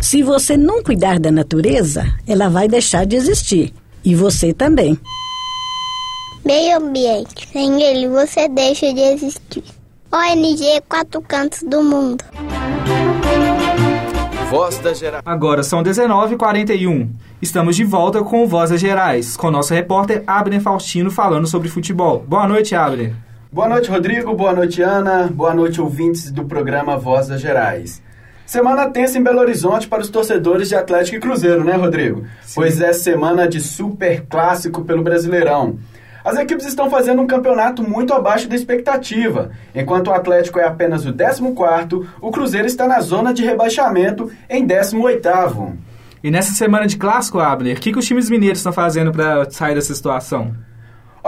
Se 0.00 0.22
você 0.22 0.56
não 0.56 0.82
cuidar 0.82 1.20
da 1.20 1.30
natureza, 1.30 2.02
ela 2.26 2.48
vai 2.48 2.66
deixar 2.66 3.04
de 3.04 3.14
existir. 3.14 3.74
E 4.02 4.14
você 4.14 4.54
também. 4.54 4.98
Meio 6.42 6.78
ambiente. 6.78 7.46
Sem 7.52 7.82
ele, 7.82 8.08
você 8.08 8.48
deixa 8.48 8.90
de 8.94 9.00
existir. 9.00 9.75
ONG 10.12 10.82
Quatro 10.88 11.20
Cantos 11.20 11.62
do 11.62 11.82
Mundo. 11.82 12.24
Voz 14.48 14.78
das 14.78 14.98
Gerais. 14.98 15.22
Agora 15.26 15.62
são 15.62 15.82
19h41. 15.82 17.08
Estamos 17.42 17.74
de 17.74 17.84
volta 17.84 18.22
com 18.22 18.46
Voz 18.46 18.70
das 18.70 18.80
Gerais, 18.80 19.36
com 19.36 19.50
nosso 19.50 19.74
repórter 19.74 20.22
Abner 20.26 20.60
Faustino 20.60 21.10
falando 21.10 21.46
sobre 21.46 21.68
futebol. 21.68 22.24
Boa 22.26 22.46
noite, 22.46 22.74
Abner. 22.74 23.12
Boa 23.50 23.68
noite, 23.68 23.90
Rodrigo. 23.90 24.34
Boa 24.34 24.52
noite, 24.52 24.80
Ana. 24.80 25.28
Boa 25.32 25.54
noite, 25.54 25.80
ouvintes 25.80 26.30
do 26.30 26.44
programa 26.44 26.96
Voz 26.96 27.26
das 27.26 27.40
Gerais. 27.40 28.00
Semana 28.46 28.88
tensa 28.88 29.18
em 29.18 29.22
Belo 29.22 29.40
Horizonte 29.40 29.88
para 29.88 30.00
os 30.00 30.08
torcedores 30.08 30.68
de 30.68 30.76
Atlético 30.76 31.16
e 31.16 31.20
Cruzeiro, 31.20 31.64
né, 31.64 31.74
Rodrigo? 31.74 32.24
Sim. 32.42 32.54
Pois 32.54 32.80
é 32.80 32.92
semana 32.92 33.48
de 33.48 33.60
super 33.60 34.24
clássico 34.26 34.84
pelo 34.84 35.02
Brasileirão. 35.02 35.78
As 36.26 36.36
equipes 36.36 36.66
estão 36.66 36.90
fazendo 36.90 37.22
um 37.22 37.26
campeonato 37.26 37.88
muito 37.88 38.12
abaixo 38.12 38.48
da 38.48 38.56
expectativa. 38.56 39.52
Enquanto 39.72 40.08
o 40.08 40.12
Atlético 40.12 40.58
é 40.58 40.64
apenas 40.64 41.06
o 41.06 41.12
14º, 41.12 42.04
o 42.20 42.32
Cruzeiro 42.32 42.66
está 42.66 42.88
na 42.88 43.00
zona 43.00 43.32
de 43.32 43.44
rebaixamento 43.44 44.28
em 44.50 44.66
18º. 44.66 45.76
E 46.24 46.28
nessa 46.28 46.52
semana 46.52 46.84
de 46.84 46.96
clássico, 46.96 47.38
Abner, 47.38 47.76
o 47.76 47.80
que, 47.80 47.92
que 47.92 47.98
os 48.00 48.04
times 48.04 48.28
mineiros 48.28 48.58
estão 48.58 48.72
fazendo 48.72 49.12
para 49.12 49.48
sair 49.52 49.76
dessa 49.76 49.94
situação? 49.94 50.52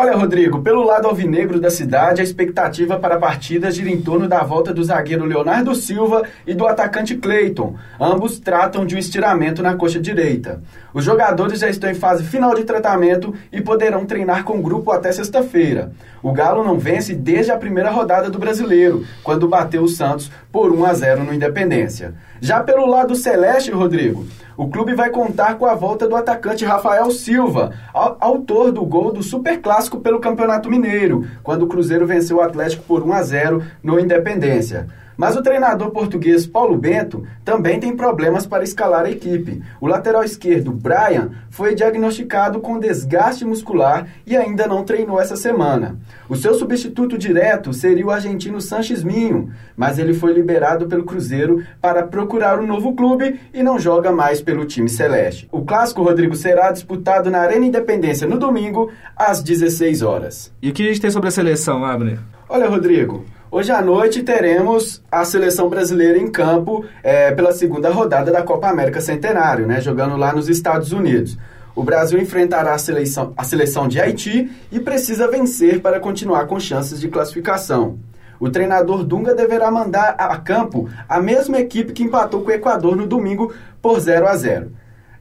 Olha, 0.00 0.14
Rodrigo, 0.14 0.62
pelo 0.62 0.84
lado 0.84 1.08
alvinegro 1.08 1.58
da 1.58 1.70
cidade, 1.70 2.20
a 2.20 2.24
expectativa 2.24 3.00
para 3.00 3.16
a 3.16 3.18
partida 3.18 3.68
gira 3.68 3.90
em 3.90 4.00
torno 4.00 4.28
da 4.28 4.44
volta 4.44 4.72
do 4.72 4.84
zagueiro 4.84 5.24
Leonardo 5.24 5.74
Silva 5.74 6.22
e 6.46 6.54
do 6.54 6.68
atacante 6.68 7.16
Cleiton. 7.16 7.74
Ambos 7.98 8.38
tratam 8.38 8.86
de 8.86 8.94
um 8.94 8.98
estiramento 8.98 9.60
na 9.60 9.74
coxa 9.74 9.98
direita. 9.98 10.62
Os 10.94 11.04
jogadores 11.04 11.58
já 11.58 11.68
estão 11.68 11.90
em 11.90 11.94
fase 11.94 12.22
final 12.22 12.54
de 12.54 12.62
tratamento 12.62 13.34
e 13.50 13.60
poderão 13.60 14.06
treinar 14.06 14.44
com 14.44 14.60
o 14.60 14.62
grupo 14.62 14.92
até 14.92 15.10
sexta-feira. 15.10 15.90
O 16.22 16.32
Galo 16.32 16.62
não 16.62 16.78
vence 16.78 17.12
desde 17.12 17.50
a 17.50 17.58
primeira 17.58 17.90
rodada 17.90 18.30
do 18.30 18.38
Brasileiro, 18.38 19.04
quando 19.24 19.48
bateu 19.48 19.82
o 19.82 19.88
Santos 19.88 20.30
por 20.52 20.70
1 20.70 20.84
a 20.84 20.94
0 20.94 21.24
no 21.24 21.34
Independência. 21.34 22.14
Já 22.40 22.62
pelo 22.62 22.86
lado 22.86 23.16
celeste, 23.16 23.72
Rodrigo, 23.72 24.24
o 24.58 24.68
clube 24.68 24.92
vai 24.92 25.08
contar 25.08 25.54
com 25.54 25.64
a 25.64 25.76
volta 25.76 26.08
do 26.08 26.16
atacante 26.16 26.64
Rafael 26.64 27.08
Silva, 27.12 27.72
autor 27.94 28.72
do 28.72 28.84
gol 28.84 29.12
do 29.12 29.22
Superclássico 29.22 30.00
pelo 30.00 30.18
Campeonato 30.18 30.68
Mineiro, 30.68 31.24
quando 31.44 31.62
o 31.62 31.68
Cruzeiro 31.68 32.08
venceu 32.08 32.38
o 32.38 32.40
Atlético 32.40 32.82
por 32.82 33.04
1 33.04 33.12
a 33.12 33.22
0 33.22 33.62
no 33.80 34.00
Independência. 34.00 34.88
Mas 35.18 35.34
o 35.34 35.42
treinador 35.42 35.90
português 35.90 36.46
Paulo 36.46 36.78
Bento 36.78 37.24
também 37.44 37.80
tem 37.80 37.96
problemas 37.96 38.46
para 38.46 38.62
escalar 38.62 39.04
a 39.04 39.10
equipe. 39.10 39.60
O 39.80 39.88
lateral 39.88 40.22
esquerdo, 40.22 40.70
Brian, 40.70 41.32
foi 41.50 41.74
diagnosticado 41.74 42.60
com 42.60 42.78
desgaste 42.78 43.44
muscular 43.44 44.06
e 44.24 44.36
ainda 44.36 44.68
não 44.68 44.84
treinou 44.84 45.20
essa 45.20 45.34
semana. 45.34 45.98
O 46.28 46.36
seu 46.36 46.54
substituto 46.54 47.18
direto 47.18 47.72
seria 47.72 48.06
o 48.06 48.12
argentino 48.12 48.60
Sanches 48.60 49.02
Minho, 49.02 49.50
mas 49.76 49.98
ele 49.98 50.14
foi 50.14 50.32
liberado 50.32 50.86
pelo 50.86 51.02
Cruzeiro 51.02 51.64
para 51.80 52.04
procurar 52.04 52.60
um 52.60 52.66
novo 52.66 52.94
clube 52.94 53.40
e 53.52 53.60
não 53.60 53.76
joga 53.76 54.12
mais 54.12 54.40
pelo 54.40 54.64
time 54.64 54.88
celeste. 54.88 55.48
O 55.50 55.64
clássico, 55.64 56.00
Rodrigo, 56.00 56.36
será 56.36 56.70
disputado 56.70 57.28
na 57.28 57.40
Arena 57.40 57.66
Independência 57.66 58.28
no 58.28 58.38
domingo, 58.38 58.92
às 59.16 59.42
16 59.42 60.00
horas. 60.02 60.52
E 60.62 60.70
o 60.70 60.72
que 60.72 60.84
a 60.84 60.86
gente 60.86 61.00
tem 61.00 61.10
sobre 61.10 61.28
a 61.28 61.32
seleção, 61.32 61.84
Abner? 61.84 62.20
Olha, 62.48 62.68
Rodrigo, 62.68 63.24
Hoje 63.50 63.72
à 63.72 63.80
noite 63.80 64.22
teremos 64.22 65.02
a 65.10 65.24
seleção 65.24 65.70
brasileira 65.70 66.18
em 66.18 66.30
campo 66.30 66.84
é, 67.02 67.32
pela 67.32 67.50
segunda 67.50 67.88
rodada 67.88 68.30
da 68.30 68.42
Copa 68.42 68.68
América 68.68 69.00
Centenário, 69.00 69.66
né, 69.66 69.80
jogando 69.80 70.18
lá 70.18 70.34
nos 70.34 70.50
Estados 70.50 70.92
Unidos. 70.92 71.38
O 71.74 71.82
Brasil 71.82 72.20
enfrentará 72.20 72.74
a 72.74 72.78
seleção, 72.78 73.32
a 73.34 73.44
seleção 73.44 73.88
de 73.88 73.98
Haiti 73.98 74.50
e 74.70 74.78
precisa 74.78 75.30
vencer 75.30 75.80
para 75.80 75.98
continuar 75.98 76.46
com 76.46 76.60
chances 76.60 77.00
de 77.00 77.08
classificação. 77.08 77.98
O 78.38 78.50
treinador 78.50 79.02
Dunga 79.02 79.34
deverá 79.34 79.70
mandar 79.70 80.14
a 80.18 80.36
campo 80.36 80.86
a 81.08 81.18
mesma 81.18 81.58
equipe 81.58 81.94
que 81.94 82.02
empatou 82.02 82.42
com 82.42 82.50
o 82.50 82.54
Equador 82.54 82.96
no 82.96 83.06
domingo 83.06 83.54
por 83.80 83.98
0 83.98 84.28
a 84.28 84.36
0. 84.36 84.72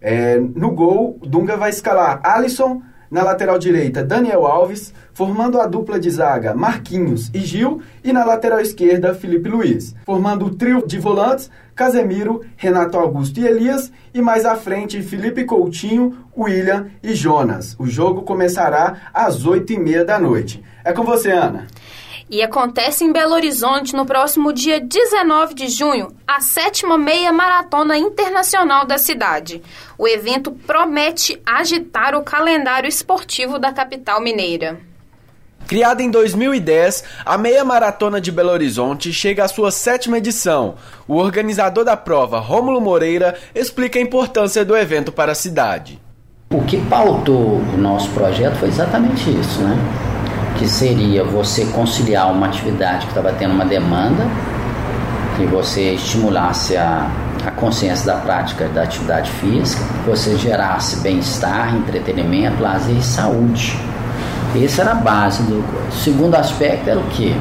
É, 0.01 0.37
no 0.37 0.71
gol, 0.71 1.17
Dunga 1.21 1.55
vai 1.55 1.69
escalar 1.69 2.19
Alisson, 2.23 2.81
na 3.09 3.23
lateral 3.23 3.57
direita, 3.57 4.03
Daniel 4.03 4.45
Alves, 4.45 4.93
formando 5.13 5.59
a 5.59 5.67
dupla 5.67 5.99
de 5.99 6.09
zaga 6.09 6.53
Marquinhos 6.53 7.29
e 7.33 7.39
Gil, 7.39 7.81
e 8.03 8.11
na 8.13 8.25
lateral 8.25 8.59
esquerda, 8.59 9.13
Felipe 9.13 9.49
Luiz, 9.49 9.95
formando 10.05 10.45
o 10.45 10.55
trio 10.55 10.85
de 10.85 10.99
volantes 10.99 11.49
Casemiro, 11.75 12.41
Renato 12.55 12.97
Augusto 12.97 13.39
e 13.39 13.45
Elias, 13.45 13.91
e 14.11 14.19
mais 14.19 14.45
à 14.45 14.55
frente, 14.55 15.01
Felipe 15.03 15.45
Coutinho, 15.45 16.17
William 16.35 16.87
e 17.03 17.13
Jonas. 17.13 17.75
O 17.77 17.85
jogo 17.85 18.23
começará 18.23 19.11
às 19.13 19.45
oito 19.45 19.73
e 19.73 19.79
meia 19.79 20.03
da 20.03 20.19
noite. 20.19 20.63
É 20.83 20.91
com 20.91 21.03
você, 21.03 21.31
Ana 21.31 21.67
e 22.29 22.41
acontece 22.41 23.03
em 23.03 23.11
Belo 23.11 23.33
Horizonte 23.33 23.95
no 23.95 24.05
próximo 24.05 24.51
dia 24.51 24.79
19 24.79 25.53
de 25.53 25.67
junho, 25.69 26.15
a 26.27 26.41
sétima 26.41 26.97
meia 26.97 27.31
maratona 27.31 27.97
internacional 27.97 28.85
da 28.85 28.97
cidade. 28.97 29.61
O 29.97 30.07
evento 30.07 30.51
promete 30.51 31.41
agitar 31.45 32.15
o 32.15 32.23
calendário 32.23 32.87
esportivo 32.87 33.57
da 33.57 33.71
capital 33.71 34.21
mineira. 34.21 34.79
Criada 35.67 36.01
em 36.01 36.09
2010, 36.09 37.03
a 37.25 37.37
Meia 37.37 37.65
Maratona 37.65 38.21
de 38.21 38.31
Belo 38.31 38.51
Horizonte 38.51 39.11
chega 39.11 39.43
à 39.43 39.47
sua 39.49 39.69
sétima 39.69 40.17
edição. 40.17 40.75
O 41.05 41.15
organizador 41.15 41.83
da 41.83 41.97
prova, 41.97 42.39
Rômulo 42.39 42.79
Moreira, 42.79 43.37
explica 43.53 43.99
a 43.99 44.01
importância 44.01 44.63
do 44.63 44.77
evento 44.77 45.11
para 45.11 45.33
a 45.33 45.35
cidade. 45.35 45.99
O 46.49 46.63
que 46.63 46.77
pautou 46.85 47.57
o 47.73 47.77
nosso 47.77 48.09
projeto 48.11 48.55
foi 48.55 48.69
exatamente 48.69 49.29
isso, 49.29 49.61
né? 49.61 49.75
Que 50.57 50.67
seria 50.67 51.23
você 51.23 51.65
conciliar 51.65 52.31
uma 52.31 52.47
atividade 52.47 53.05
que 53.05 53.11
estava 53.11 53.31
tendo 53.33 53.53
uma 53.53 53.65
demanda, 53.65 54.25
que 55.35 55.45
você 55.45 55.93
estimulasse 55.93 56.75
a, 56.75 57.09
a 57.45 57.51
consciência 57.51 58.05
da 58.05 58.19
prática 58.19 58.67
da 58.69 58.83
atividade 58.83 59.29
física, 59.31 59.83
que 60.03 60.09
você 60.09 60.35
gerasse 60.37 60.97
bem-estar, 60.97 61.75
entretenimento, 61.75 62.61
lazer 62.61 62.95
e 62.95 63.03
saúde. 63.03 63.79
Essa 64.55 64.81
era 64.81 64.91
a 64.91 64.95
base 64.95 65.43
do. 65.43 65.59
O 65.59 65.91
segundo 65.91 66.35
aspecto 66.35 66.89
era 66.89 66.99
o 66.99 67.03
que? 67.03 67.35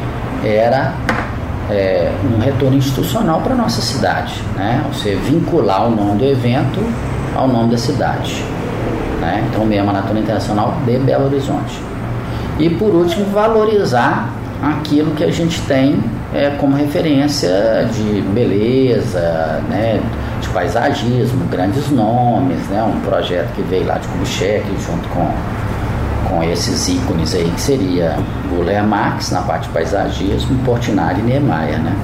Era 0.45 0.93
é, 1.71 2.13
um 2.25 2.39
retorno 2.39 2.77
institucional 2.77 3.41
para 3.41 3.55
a 3.55 3.57
nossa 3.57 3.81
cidade. 3.81 4.43
Né? 4.55 4.85
Você 4.93 5.15
vincular 5.15 5.87
o 5.87 5.91
nome 5.91 6.19
do 6.19 6.25
evento 6.25 6.81
ao 7.35 7.49
nome 7.49 7.71
da 7.71 7.79
cidade. 7.79 8.45
Né? 9.21 9.47
Então, 9.49 9.65
meia 9.65 9.83
maratona 9.83 10.21
internacional 10.21 10.77
de 10.85 10.99
Belo 10.99 11.27
Horizonte. 11.27 11.81
E 12.59 12.71
por 12.71 12.95
último, 12.95 13.27
valorizar 13.27 14.31
aquilo 14.63 15.13
que 15.13 15.25
a 15.25 15.31
gente 15.31 15.61
tem 15.63 16.03
é, 16.35 16.51
como 16.59 16.77
referência 16.77 17.89
de 17.93 18.23
beleza, 18.33 19.63
né, 19.69 20.01
de 20.41 20.49
paisagismo, 20.49 21.45
grandes 21.47 21.91
nomes, 21.91 22.59
né, 22.69 22.83
um 22.83 23.01
projeto 23.01 23.53
que 23.55 23.63
veio 23.63 23.87
lá 23.87 23.99
de 23.99 24.09
Kubitschek 24.09 24.65
junto 24.87 25.09
com, 25.11 25.31
com 26.29 26.43
esses 26.43 26.89
ícones 26.89 27.35
aí, 27.35 27.51
que 27.55 27.61
seria 27.61 28.17
Guller 28.49 28.83
Marx 28.85 29.31
na 29.31 29.43
parte 29.43 29.65
de 29.65 29.71
paisagismo, 29.71 30.59
Portinari 30.65 31.21
e 31.21 31.25
Niemeyer, 31.25 31.79
né. 31.79 31.95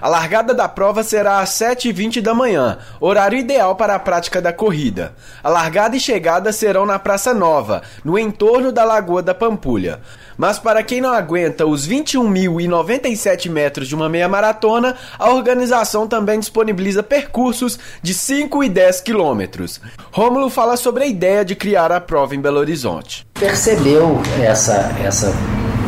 A 0.00 0.08
largada 0.08 0.54
da 0.54 0.68
prova 0.68 1.02
será 1.02 1.40
às 1.40 1.50
7h20 1.50 2.20
da 2.20 2.32
manhã, 2.32 2.78
horário 2.98 3.38
ideal 3.38 3.76
para 3.76 3.94
a 3.94 3.98
prática 3.98 4.40
da 4.40 4.52
corrida. 4.52 5.14
A 5.42 5.48
largada 5.48 5.96
e 5.96 6.00
chegada 6.00 6.52
serão 6.52 6.86
na 6.86 6.98
Praça 6.98 7.34
Nova, 7.34 7.82
no 8.02 8.18
entorno 8.18 8.72
da 8.72 8.84
Lagoa 8.84 9.22
da 9.22 9.34
Pampulha. 9.34 10.00
Mas 10.38 10.58
para 10.58 10.82
quem 10.82 11.02
não 11.02 11.12
aguenta 11.12 11.66
os 11.66 11.86
21.097 11.86 13.50
metros 13.50 13.88
de 13.88 13.94
uma 13.94 14.08
meia 14.08 14.26
maratona, 14.26 14.96
a 15.18 15.30
organização 15.30 16.06
também 16.06 16.40
disponibiliza 16.40 17.02
percursos 17.02 17.78
de 18.02 18.14
5 18.14 18.64
e 18.64 18.68
10 18.70 19.02
quilômetros. 19.02 19.80
Rômulo 20.10 20.48
fala 20.48 20.78
sobre 20.78 21.04
a 21.04 21.06
ideia 21.06 21.44
de 21.44 21.54
criar 21.54 21.92
a 21.92 22.00
prova 22.00 22.34
em 22.34 22.40
Belo 22.40 22.58
Horizonte. 22.58 23.26
Percebeu 23.34 24.20
essa, 24.42 24.96
essa 25.04 25.30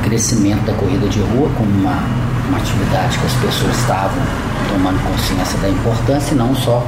crescimento 0.05 0.65
da 0.67 0.75
corrida 0.75 1.09
de 1.09 1.21
rua 1.21 1.49
como 1.57 1.71
uma 1.71 2.22
uma 2.49 2.59
atividade 2.59 3.19
que 3.19 3.27
as 3.27 3.35
pessoas 3.35 3.77
estavam 3.79 4.23
tomando 4.69 4.99
consciência 5.09 5.59
da 5.61 5.69
importância 5.69 6.35
e 6.35 6.37
não 6.37 6.55
só 6.55 6.85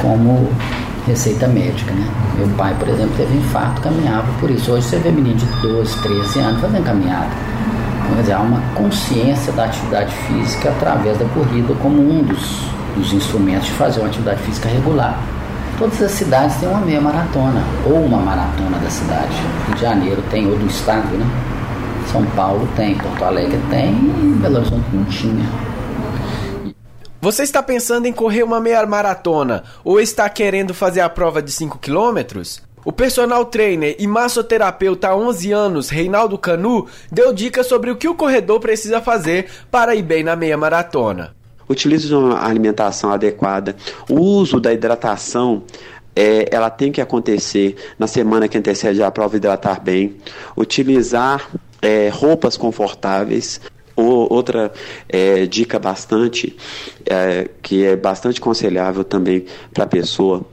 como 0.00 0.50
receita 1.06 1.48
médica, 1.48 1.92
né? 1.92 2.06
Meu 2.36 2.48
pai, 2.56 2.74
por 2.78 2.88
exemplo, 2.88 3.14
teve 3.16 3.36
infarto, 3.36 3.80
caminhava 3.80 4.26
por 4.40 4.50
isso. 4.50 4.72
Hoje 4.72 4.86
você 4.86 4.98
vê 4.98 5.10
menino 5.10 5.36
de 5.36 5.46
12, 5.62 5.96
13 6.02 6.38
anos 6.40 6.60
fazendo 6.60 6.84
caminhada. 6.84 7.28
Então, 8.02 8.14
quer 8.14 8.20
dizer, 8.20 8.32
há 8.34 8.40
uma 8.40 8.60
consciência 8.74 9.52
da 9.52 9.64
atividade 9.64 10.14
física 10.14 10.70
através 10.70 11.18
da 11.18 11.24
corrida 11.26 11.74
como 11.82 12.00
um 12.00 12.22
dos, 12.22 12.62
dos 12.96 13.12
instrumentos 13.12 13.66
de 13.66 13.72
fazer 13.72 14.00
uma 14.00 14.08
atividade 14.08 14.42
física 14.42 14.68
regular. 14.68 15.18
Todas 15.78 16.02
as 16.02 16.10
cidades 16.12 16.56
têm 16.56 16.68
uma 16.68 16.80
meia 16.80 17.00
maratona, 17.00 17.62
ou 17.86 18.04
uma 18.04 18.18
maratona 18.18 18.78
da 18.78 18.90
cidade. 18.90 19.34
Rio 19.66 19.74
de 19.74 19.80
Janeiro 19.80 20.22
tem, 20.30 20.46
ou 20.46 20.56
do 20.56 20.66
estado, 20.66 21.06
né? 21.16 21.26
São 22.12 22.24
Paulo 22.30 22.66
tem, 22.74 22.96
Porto 22.96 23.22
Alegre 23.22 23.60
tem 23.68 23.90
e 23.90 24.38
Belo 24.40 24.56
Horizonte 24.56 24.86
não 24.92 25.04
tinha. 25.04 25.44
Você 27.20 27.42
está 27.42 27.62
pensando 27.62 28.06
em 28.06 28.12
correr 28.12 28.42
uma 28.42 28.60
meia 28.60 28.84
maratona 28.86 29.64
ou 29.84 30.00
está 30.00 30.28
querendo 30.30 30.72
fazer 30.72 31.00
a 31.00 31.08
prova 31.08 31.42
de 31.42 31.50
5 31.52 31.78
quilômetros? 31.78 32.62
O 32.82 32.92
personal 32.92 33.44
trainer 33.44 33.94
e 33.98 34.06
massoterapeuta 34.06 35.08
há 35.08 35.16
11 35.16 35.52
anos, 35.52 35.90
Reinaldo 35.90 36.38
Canu, 36.38 36.86
deu 37.12 37.34
dicas 37.34 37.66
sobre 37.66 37.90
o 37.90 37.96
que 37.96 38.08
o 38.08 38.14
corredor 38.14 38.58
precisa 38.60 39.02
fazer 39.02 39.50
para 39.70 39.94
ir 39.94 40.02
bem 40.02 40.24
na 40.24 40.34
meia 40.34 40.56
maratona. 40.56 41.34
Utilize 41.68 42.14
uma 42.14 42.42
alimentação 42.42 43.12
adequada, 43.12 43.76
o 44.08 44.18
uso 44.18 44.58
da 44.58 44.72
hidratação 44.72 45.64
é, 46.16 46.48
ela 46.50 46.70
tem 46.70 46.90
que 46.90 47.00
acontecer 47.00 47.76
na 47.98 48.06
semana 48.06 48.48
que 48.48 48.56
antecede 48.56 49.02
a 49.02 49.10
prova 49.10 49.36
hidratar 49.36 49.82
bem, 49.82 50.16
utilizar 50.56 51.46
é, 51.82 52.08
roupas 52.08 52.56
confortáveis. 52.56 53.60
Outra 53.96 54.72
é, 55.08 55.44
dica 55.46 55.76
bastante, 55.76 56.56
é, 57.04 57.48
que 57.60 57.84
é 57.84 57.96
bastante 57.96 58.38
aconselhável 58.38 59.02
também 59.02 59.44
para 59.74 59.84
a 59.84 59.88
pessoa, 59.88 60.46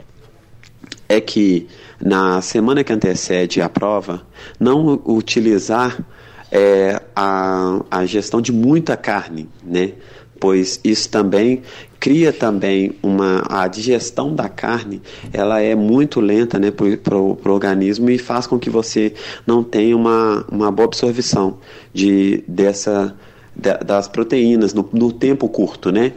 é 1.08 1.22
que 1.22 1.68
na 2.02 2.42
semana 2.42 2.84
que 2.84 2.92
antecede 2.92 3.62
a 3.62 3.70
prova, 3.70 4.26
não 4.60 5.00
utilizar 5.06 6.04
é, 6.52 7.00
a, 7.16 7.82
a 7.92 8.06
gestão 8.06 8.42
de 8.42 8.52
muita 8.52 8.98
carne, 8.98 9.48
né? 9.64 9.94
pois 10.40 10.80
isso 10.84 11.10
também 11.10 11.62
cria 12.00 12.32
também 12.32 12.96
uma 13.02 13.44
a 13.50 13.68
digestão 13.68 14.34
da 14.34 14.48
carne 14.50 15.02
ela 15.34 15.62
é 15.62 15.76
muito 15.76 16.20
lenta 16.20 16.60
né 16.60 16.72
para 16.72 17.18
o 17.18 17.38
organismo 17.46 18.10
e 18.10 18.18
faz 18.18 18.48
com 18.48 18.60
que 18.60 18.70
você 18.70 19.14
não 19.46 19.64
tenha 19.64 19.96
uma, 19.96 20.46
uma 20.52 20.72
boa 20.72 20.86
absorção 20.86 21.58
de 21.94 22.44
dessa 22.48 23.16
das 23.56 24.08
proteínas 24.08 24.74
no, 24.74 24.88
no 24.92 25.12
tempo 25.12 25.48
curto 25.48 25.92
né 25.92 26.14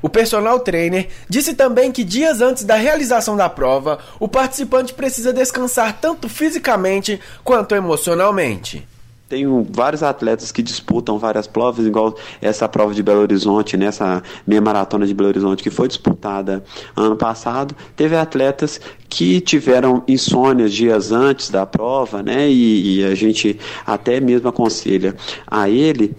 o 0.00 0.08
personal 0.08 0.60
trainer 0.60 1.08
disse 1.28 1.54
também 1.54 1.90
que 1.90 2.04
dias 2.04 2.40
antes 2.40 2.64
da 2.64 2.74
realização 2.76 3.36
da 3.36 3.48
prova, 3.48 3.98
o 4.18 4.28
participante 4.28 4.94
precisa 4.94 5.32
descansar 5.32 5.98
tanto 6.00 6.28
fisicamente 6.28 7.20
quanto 7.42 7.74
emocionalmente. 7.74 8.86
Tenho 9.32 9.66
vários 9.70 10.02
atletas 10.02 10.52
que 10.52 10.62
disputam 10.62 11.18
várias 11.18 11.46
provas, 11.46 11.86
igual 11.86 12.14
essa 12.38 12.68
prova 12.68 12.92
de 12.92 13.02
Belo 13.02 13.22
Horizonte, 13.22 13.78
nessa 13.78 14.16
né, 14.16 14.22
meia 14.46 14.60
maratona 14.60 15.06
de 15.06 15.14
Belo 15.14 15.30
Horizonte 15.30 15.62
que 15.62 15.70
foi 15.70 15.88
disputada 15.88 16.62
ano 16.94 17.16
passado. 17.16 17.74
Teve 17.96 18.14
atletas 18.14 18.78
que 19.08 19.40
tiveram 19.40 20.04
insônias 20.06 20.70
dias 20.70 21.12
antes 21.12 21.48
da 21.48 21.64
prova, 21.64 22.22
né? 22.22 22.46
E, 22.50 22.98
e 22.98 23.04
a 23.06 23.14
gente 23.14 23.58
até 23.86 24.20
mesmo 24.20 24.50
aconselha 24.50 25.16
a 25.46 25.66
ele 25.66 26.14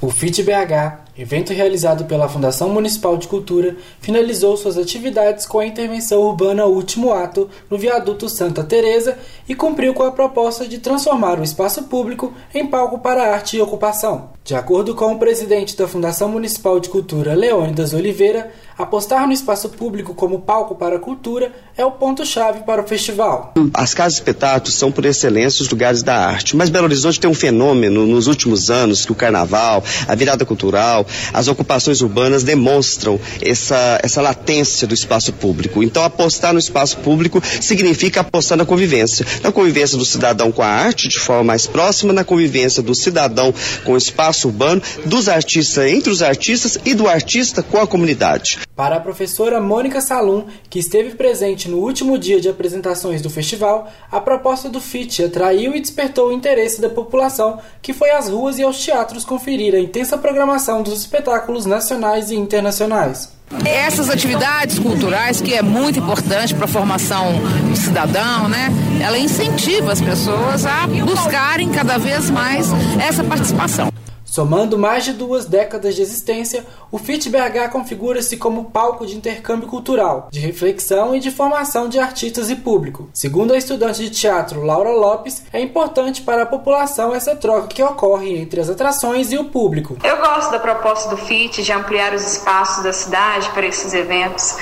O 0.00 0.10
FIT 0.10 0.42
BH 0.42 1.09
evento 1.16 1.52
realizado 1.52 2.04
pela 2.04 2.28
Fundação 2.28 2.68
Municipal 2.68 3.16
de 3.16 3.28
Cultura, 3.28 3.76
finalizou 4.00 4.56
suas 4.56 4.78
atividades 4.78 5.46
com 5.46 5.58
a 5.58 5.66
intervenção 5.66 6.20
urbana 6.22 6.64
Último 6.66 7.12
Ato 7.12 7.48
no 7.68 7.76
viaduto 7.76 8.28
Santa 8.28 8.64
Teresa 8.64 9.18
e 9.48 9.54
cumpriu 9.54 9.92
com 9.92 10.02
a 10.02 10.12
proposta 10.12 10.66
de 10.66 10.78
transformar 10.78 11.38
o 11.38 11.44
espaço 11.44 11.84
público 11.84 12.32
em 12.54 12.66
palco 12.66 12.98
para 12.98 13.32
arte 13.32 13.56
e 13.56 13.60
ocupação. 13.60 14.30
De 14.44 14.54
acordo 14.54 14.94
com 14.94 15.12
o 15.12 15.18
presidente 15.18 15.76
da 15.76 15.86
Fundação 15.86 16.28
Municipal 16.28 16.80
de 16.80 16.88
Cultura, 16.88 17.34
Leônidas 17.34 17.92
Oliveira, 17.92 18.50
apostar 18.76 19.26
no 19.26 19.32
espaço 19.32 19.68
público 19.68 20.14
como 20.14 20.40
palco 20.40 20.74
para 20.74 20.96
a 20.96 20.98
cultura 20.98 21.52
é 21.76 21.84
o 21.84 21.92
ponto-chave 21.92 22.60
para 22.60 22.82
o 22.82 22.86
festival. 22.86 23.52
As 23.74 23.94
casas 23.94 24.14
de 24.14 24.20
espetáculos 24.20 24.74
são, 24.74 24.90
por 24.90 25.04
excelência, 25.04 25.62
os 25.62 25.68
lugares 25.68 26.02
da 26.02 26.16
arte, 26.16 26.56
mas 26.56 26.70
Belo 26.70 26.86
Horizonte 26.86 27.20
tem 27.20 27.30
um 27.30 27.34
fenômeno 27.34 28.06
nos 28.06 28.26
últimos 28.26 28.70
anos 28.70 29.04
que 29.04 29.12
o 29.12 29.14
carnaval, 29.14 29.84
a 30.08 30.14
virada 30.14 30.44
cultural, 30.44 30.99
as 31.32 31.48
ocupações 31.48 32.00
urbanas 32.00 32.42
demonstram 32.42 33.18
essa, 33.40 34.00
essa 34.02 34.20
latência 34.20 34.86
do 34.86 34.94
espaço 34.94 35.32
público. 35.32 35.82
Então, 35.82 36.04
apostar 36.04 36.52
no 36.52 36.58
espaço 36.58 36.98
público 36.98 37.42
significa 37.60 38.20
apostar 38.20 38.56
na 38.56 38.64
convivência. 38.64 39.26
Na 39.42 39.52
convivência 39.52 39.96
do 39.96 40.04
cidadão 40.04 40.52
com 40.52 40.62
a 40.62 40.68
arte 40.68 41.08
de 41.08 41.18
forma 41.18 41.44
mais 41.44 41.66
próxima, 41.66 42.12
na 42.12 42.24
convivência 42.24 42.82
do 42.82 42.94
cidadão 42.94 43.52
com 43.84 43.92
o 43.92 43.96
espaço 43.96 44.48
urbano, 44.48 44.82
dos 45.04 45.28
artistas 45.28 45.86
entre 45.86 46.10
os 46.10 46.22
artistas 46.22 46.78
e 46.84 46.94
do 46.94 47.08
artista 47.08 47.62
com 47.62 47.78
a 47.78 47.86
comunidade. 47.86 48.58
Para 48.74 48.96
a 48.96 49.00
professora 49.00 49.60
Mônica 49.60 50.00
Salum, 50.00 50.44
que 50.68 50.78
esteve 50.78 51.14
presente 51.14 51.68
no 51.68 51.78
último 51.78 52.16
dia 52.18 52.40
de 52.40 52.48
apresentações 52.48 53.20
do 53.20 53.28
festival, 53.28 53.90
a 54.10 54.20
proposta 54.20 54.68
do 54.68 54.80
FIT 54.80 55.24
atraiu 55.24 55.74
e 55.76 55.80
despertou 55.80 56.28
o 56.28 56.32
interesse 56.32 56.80
da 56.80 56.88
população, 56.88 57.58
que 57.82 57.92
foi 57.92 58.10
às 58.10 58.28
ruas 58.28 58.58
e 58.58 58.62
aos 58.62 58.82
teatros 58.82 59.24
conferir 59.24 59.74
a 59.74 59.80
intensa 59.80 60.16
programação 60.16 60.82
dos 60.82 60.89
dos 60.90 61.00
espetáculos 61.00 61.64
nacionais 61.64 62.30
e 62.30 62.36
internacionais. 62.36 63.30
Essas 63.64 64.08
atividades 64.08 64.78
culturais, 64.78 65.40
que 65.40 65.54
é 65.54 65.62
muito 65.62 65.98
importante 65.98 66.54
para 66.54 66.66
a 66.66 66.68
formação 66.68 67.26
do 67.68 67.76
cidadão, 67.76 68.48
né? 68.48 68.68
Ela 69.02 69.18
incentiva 69.18 69.92
as 69.92 70.00
pessoas 70.00 70.64
a 70.64 70.86
buscarem 70.86 71.68
cada 71.70 71.98
vez 71.98 72.30
mais 72.30 72.68
essa 73.00 73.24
participação. 73.24 73.89
Somando 74.30 74.78
mais 74.78 75.04
de 75.04 75.12
duas 75.12 75.44
décadas 75.44 75.96
de 75.96 76.02
existência, 76.02 76.64
o 76.92 76.98
FIT 76.98 77.28
BH 77.28 77.68
configura-se 77.72 78.36
como 78.36 78.66
palco 78.66 79.04
de 79.04 79.16
intercâmbio 79.16 79.66
cultural, 79.66 80.28
de 80.30 80.38
reflexão 80.38 81.16
e 81.16 81.18
de 81.18 81.32
formação 81.32 81.88
de 81.88 81.98
artistas 81.98 82.48
e 82.48 82.54
público. 82.54 83.10
Segundo 83.12 83.52
a 83.52 83.58
estudante 83.58 84.04
de 84.04 84.10
teatro 84.10 84.64
Laura 84.64 84.92
Lopes, 84.92 85.42
é 85.52 85.60
importante 85.60 86.22
para 86.22 86.44
a 86.44 86.46
população 86.46 87.12
essa 87.12 87.34
troca 87.34 87.66
que 87.66 87.82
ocorre 87.82 88.38
entre 88.38 88.60
as 88.60 88.70
atrações 88.70 89.32
e 89.32 89.36
o 89.36 89.46
público. 89.46 89.96
Eu 90.04 90.18
gosto 90.18 90.52
da 90.52 90.60
proposta 90.60 91.10
do 91.10 91.16
FIT 91.16 91.64
de 91.64 91.72
ampliar 91.72 92.14
os 92.14 92.34
espaços 92.34 92.84
da 92.84 92.92
cidade 92.92 93.50
para 93.50 93.66
esses 93.66 93.92
eventos, 93.92 94.56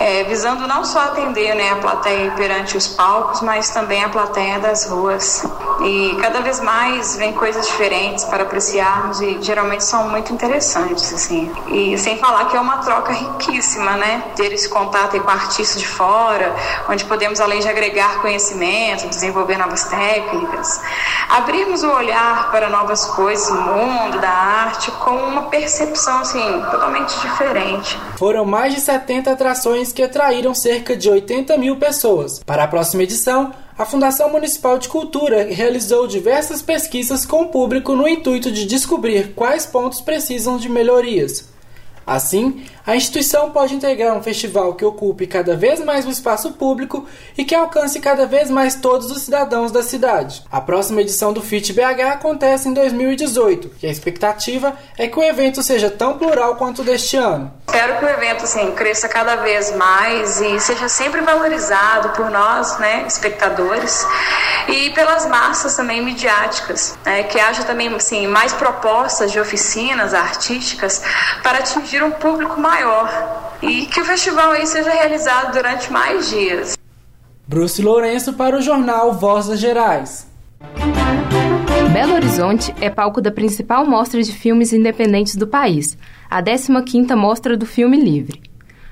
é, 0.00 0.24
visando 0.24 0.66
não 0.66 0.84
só 0.84 0.98
atender 0.98 1.54
né, 1.54 1.70
a 1.70 1.76
plateia 1.76 2.32
perante 2.32 2.76
os 2.76 2.88
palcos, 2.88 3.40
mas 3.40 3.70
também 3.70 4.02
a 4.02 4.08
plateia 4.08 4.58
das 4.58 4.84
ruas. 4.86 5.44
E 5.84 6.16
cada 6.20 6.40
vez 6.40 6.60
mais 6.60 7.16
vem 7.16 7.32
coisas 7.32 7.66
diferentes 7.66 8.24
para 8.24 8.44
apreciarmos 8.44 9.20
e 9.20 9.38
geralmente 9.42 9.84
são 9.84 10.08
muito 10.08 10.32
interessantes, 10.32 11.12
assim. 11.12 11.50
E 11.68 11.98
sem 11.98 12.18
falar 12.18 12.46
que 12.46 12.56
é 12.56 12.60
uma 12.60 12.78
troca 12.78 13.12
riquíssima, 13.12 13.92
né? 13.92 14.22
Ter 14.36 14.52
esse 14.52 14.68
contato 14.68 15.18
com 15.20 15.30
artistas 15.30 15.80
de 15.80 15.86
fora, 15.86 16.54
onde 16.88 17.04
podemos, 17.04 17.40
além 17.40 17.60
de 17.60 17.68
agregar 17.68 18.20
conhecimento, 18.20 19.08
desenvolver 19.08 19.58
novas 19.58 19.84
técnicas, 19.84 20.80
abrirmos 21.28 21.82
o 21.82 21.90
olhar 21.90 22.50
para 22.50 22.68
novas 22.68 23.04
coisas 23.06 23.50
no 23.50 23.62
mundo 23.62 24.20
da 24.20 24.30
arte 24.30 24.90
com 24.92 25.10
uma 25.10 25.42
percepção, 25.42 26.20
assim, 26.20 26.62
totalmente 26.70 27.18
diferente. 27.20 27.98
Foram 28.16 28.44
mais 28.44 28.74
de 28.74 28.80
70 28.80 29.30
atrações 29.32 29.92
que 29.92 30.02
atraíram 30.02 30.54
cerca 30.54 30.96
de 30.96 31.10
80 31.10 31.56
mil 31.58 31.76
pessoas. 31.76 32.40
Para 32.44 32.64
a 32.64 32.68
próxima 32.68 33.02
edição, 33.02 33.52
a 33.82 33.84
Fundação 33.84 34.30
Municipal 34.30 34.78
de 34.78 34.88
Cultura 34.88 35.42
realizou 35.42 36.06
diversas 36.06 36.62
pesquisas 36.62 37.26
com 37.26 37.42
o 37.42 37.48
público 37.48 37.96
no 37.96 38.06
intuito 38.06 38.52
de 38.52 38.64
descobrir 38.64 39.32
quais 39.34 39.66
pontos 39.66 40.00
precisam 40.00 40.56
de 40.56 40.68
melhorias. 40.68 41.50
Assim, 42.06 42.64
a 42.86 42.96
instituição 42.96 43.50
pode 43.50 43.74
integrar 43.74 44.16
um 44.16 44.22
festival 44.22 44.74
que 44.74 44.84
ocupe 44.84 45.26
cada 45.26 45.56
vez 45.56 45.78
mais 45.84 46.04
o 46.04 46.10
espaço 46.10 46.52
público 46.52 47.06
e 47.38 47.44
que 47.44 47.54
alcance 47.54 48.00
cada 48.00 48.26
vez 48.26 48.50
mais 48.50 48.74
todos 48.74 49.10
os 49.10 49.22
cidadãos 49.22 49.70
da 49.70 49.82
cidade. 49.82 50.42
A 50.50 50.60
próxima 50.60 51.00
edição 51.00 51.32
do 51.32 51.40
FIT 51.40 51.72
BH 51.72 52.12
acontece 52.12 52.68
em 52.68 52.74
2018 52.74 53.70
e 53.82 53.86
a 53.86 53.90
expectativa 53.90 54.76
é 54.98 55.06
que 55.06 55.18
o 55.18 55.22
evento 55.22 55.62
seja 55.62 55.90
tão 55.90 56.18
plural 56.18 56.56
quanto 56.56 56.82
deste 56.82 57.16
ano. 57.16 57.52
Espero 57.66 57.98
que 57.98 58.04
o 58.04 58.08
evento 58.08 58.44
assim, 58.44 58.70
cresça 58.72 59.08
cada 59.08 59.36
vez 59.36 59.74
mais 59.76 60.40
e 60.40 60.60
seja 60.60 60.88
sempre 60.88 61.20
valorizado 61.20 62.10
por 62.10 62.30
nós, 62.30 62.78
né, 62.78 63.04
espectadores, 63.06 64.06
e 64.68 64.90
pelas 64.90 65.26
massas 65.26 65.74
também 65.74 66.04
midiáticas, 66.04 66.98
né, 67.04 67.22
que 67.24 67.40
haja 67.40 67.64
também 67.64 67.88
assim, 67.94 68.26
mais 68.26 68.52
propostas 68.52 69.32
de 69.32 69.40
oficinas 69.40 70.12
artísticas 70.12 71.02
para 71.42 71.58
atingir 71.58 71.91
um 72.00 72.12
público 72.12 72.60
maior 72.60 72.72
maior 72.82 73.58
e 73.62 73.86
que 73.86 74.00
o 74.00 74.04
festival 74.04 74.50
aí 74.50 74.66
seja 74.66 74.90
realizado 74.90 75.52
durante 75.52 75.92
mais 75.92 76.30
dias. 76.30 76.76
Bruce 77.46 77.82
Lourenço 77.82 78.32
para 78.34 78.56
o 78.56 78.62
jornal 78.62 79.12
Voz 79.12 79.46
das 79.46 79.60
Gerais. 79.60 80.26
Belo 81.92 82.14
Horizonte 82.14 82.74
é 82.80 82.88
palco 82.88 83.20
da 83.20 83.30
principal 83.30 83.86
mostra 83.86 84.22
de 84.22 84.32
filmes 84.32 84.72
independentes 84.72 85.36
do 85.36 85.46
país, 85.46 85.98
a 86.30 86.42
15ª 86.42 87.14
Mostra 87.14 87.56
do 87.56 87.66
Filme 87.66 87.98
Livre. 87.98 88.42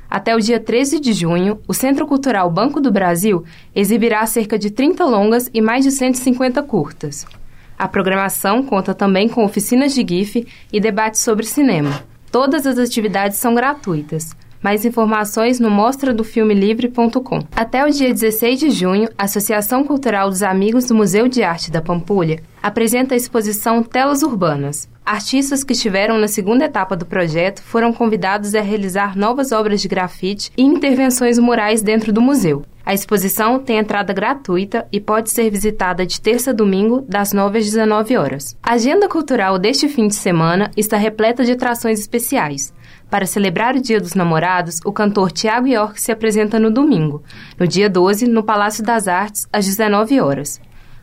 Até 0.08 0.34
o 0.34 0.40
dia 0.40 0.60
13 0.60 1.00
de 1.00 1.12
junho, 1.12 1.60
o 1.66 1.72
Centro 1.72 2.06
Cultural 2.06 2.50
Banco 2.50 2.80
do 2.80 2.92
Brasil 2.92 3.44
exibirá 3.74 4.26
cerca 4.26 4.58
de 4.58 4.70
30 4.70 5.04
longas 5.04 5.48
e 5.54 5.62
mais 5.62 5.84
de 5.84 5.92
150 5.92 6.62
curtas. 6.64 7.24
A 7.78 7.88
programação 7.88 8.62
conta 8.62 8.92
também 8.92 9.28
com 9.28 9.44
oficinas 9.44 9.94
de 9.94 10.04
GIF 10.06 10.46
e 10.70 10.80
debates 10.80 11.20
sobre 11.20 11.46
cinema. 11.46 12.09
Todas 12.30 12.66
as 12.66 12.78
atividades 12.78 13.38
são 13.38 13.54
gratuitas. 13.54 14.36
Mais 14.62 14.84
informações 14.84 15.58
no 15.58 15.70
mostradofilmelivre.com. 15.70 17.40
Até 17.56 17.84
o 17.84 17.90
dia 17.90 18.12
16 18.12 18.60
de 18.60 18.70
junho, 18.70 19.08
a 19.16 19.24
Associação 19.24 19.82
Cultural 19.84 20.28
dos 20.28 20.42
Amigos 20.42 20.84
do 20.84 20.94
Museu 20.94 21.28
de 21.28 21.42
Arte 21.42 21.70
da 21.70 21.80
Pampulha 21.80 22.42
apresenta 22.62 23.14
a 23.14 23.16
exposição 23.16 23.82
Telas 23.82 24.22
Urbanas. 24.22 24.86
Artistas 25.04 25.64
que 25.64 25.72
estiveram 25.72 26.18
na 26.18 26.28
segunda 26.28 26.66
etapa 26.66 26.94
do 26.94 27.06
projeto 27.06 27.62
foram 27.62 27.92
convidados 27.92 28.54
a 28.54 28.60
realizar 28.60 29.16
novas 29.16 29.50
obras 29.50 29.80
de 29.80 29.88
grafite 29.88 30.52
e 30.56 30.62
intervenções 30.62 31.38
murais 31.38 31.82
dentro 31.82 32.12
do 32.12 32.20
museu. 32.20 32.62
A 32.84 32.94
exposição 32.94 33.58
tem 33.58 33.78
entrada 33.78 34.12
gratuita 34.12 34.86
e 34.90 35.00
pode 35.00 35.30
ser 35.30 35.50
visitada 35.50 36.06
de 36.06 36.20
terça 36.20 36.50
a 36.50 36.54
domingo, 36.54 37.04
das 37.08 37.32
9 37.32 37.58
às 37.58 37.64
19 37.64 38.16
horas. 38.16 38.56
A 38.62 38.72
agenda 38.72 39.08
cultural 39.08 39.58
deste 39.58 39.88
fim 39.88 40.08
de 40.08 40.14
semana 40.14 40.70
está 40.76 40.96
repleta 40.96 41.44
de 41.44 41.52
atrações 41.52 42.00
especiais. 42.00 42.72
Para 43.10 43.26
celebrar 43.26 43.74
o 43.74 43.80
Dia 43.80 44.00
dos 44.00 44.14
Namorados, 44.14 44.78
o 44.84 44.92
cantor 44.92 45.32
Tiago 45.32 45.66
York 45.66 46.00
se 46.00 46.12
apresenta 46.12 46.60
no 46.60 46.70
domingo, 46.70 47.24
no 47.58 47.66
dia 47.66 47.90
12, 47.90 48.28
no 48.28 48.44
Palácio 48.44 48.84
das 48.84 49.08
Artes, 49.08 49.48
às 49.52 49.66
19 49.66 50.20
horas. 50.20 50.60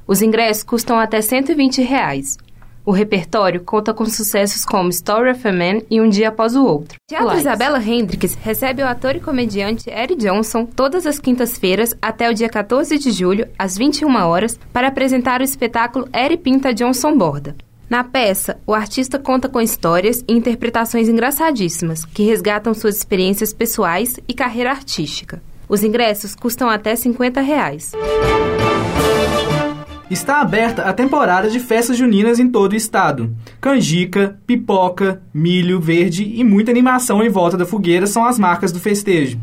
Os 0.07 0.21
ingressos 0.21 0.63
custam 0.63 0.97
até 0.97 1.21
120 1.21 1.81
reais. 1.81 2.37
O 2.85 2.91
repertório 2.91 3.59
conta 3.65 3.93
com 3.93 4.05
sucessos 4.05 4.63
como 4.63 4.87
Story 4.87 5.31
of 5.31 5.45
a 5.45 5.51
Man 5.51 5.81
e 5.91 5.99
Um 5.99 6.07
Dia 6.07 6.29
Após 6.29 6.55
o 6.55 6.63
Outro. 6.63 6.97
Teatro 7.05 7.27
Lights. 7.27 7.41
Isabela 7.41 7.83
Hendricks 7.83 8.35
recebe 8.35 8.81
o 8.81 8.87
ator 8.87 9.17
e 9.17 9.19
comediante 9.19 9.89
Eric 9.89 10.15
Johnson 10.15 10.65
todas 10.65 11.05
as 11.05 11.19
quintas-feiras 11.19 11.93
até 12.01 12.29
o 12.29 12.33
dia 12.33 12.47
14 12.47 12.97
de 12.97 13.11
julho, 13.11 13.49
às 13.59 13.77
21 13.77 14.15
horas, 14.25 14.57
para 14.71 14.87
apresentar 14.87 15.41
o 15.41 15.43
espetáculo 15.43 16.07
Eric 16.15 16.41
Pinta 16.41 16.73
Johnson 16.73 17.17
Borda. 17.17 17.66
Na 17.89 18.03
peça, 18.03 18.59
o 18.67 18.73
artista 18.73 19.17
conta 19.17 19.47
com 19.47 19.61
histórias 19.61 20.21
e 20.27 20.33
interpretações 20.33 21.07
engraçadíssimas 21.07 22.03
que 22.03 22.23
resgatam 22.23 22.73
suas 22.73 22.97
experiências 22.97 23.53
pessoais 23.53 24.19
e 24.27 24.33
carreira 24.33 24.71
artística. 24.71 25.41
Os 25.69 25.83
ingressos 25.83 26.35
custam 26.35 26.69
até 26.69 26.97
50 26.97 27.39
reais. 27.39 27.93
Está 30.11 30.41
aberta 30.41 30.83
a 30.83 30.91
temporada 30.91 31.49
de 31.49 31.61
festas 31.61 31.95
juninas 31.95 32.39
em 32.39 32.49
todo 32.49 32.73
o 32.73 32.75
estado. 32.75 33.33
Canjica, 33.61 34.37
pipoca, 34.45 35.21
milho 35.33 35.79
verde 35.79 36.29
e 36.35 36.43
muita 36.43 36.71
animação 36.71 37.23
em 37.23 37.29
volta 37.29 37.55
da 37.55 37.65
fogueira 37.65 38.05
são 38.05 38.25
as 38.25 38.37
marcas 38.37 38.73
do 38.73 38.81
festejo. 38.81 39.39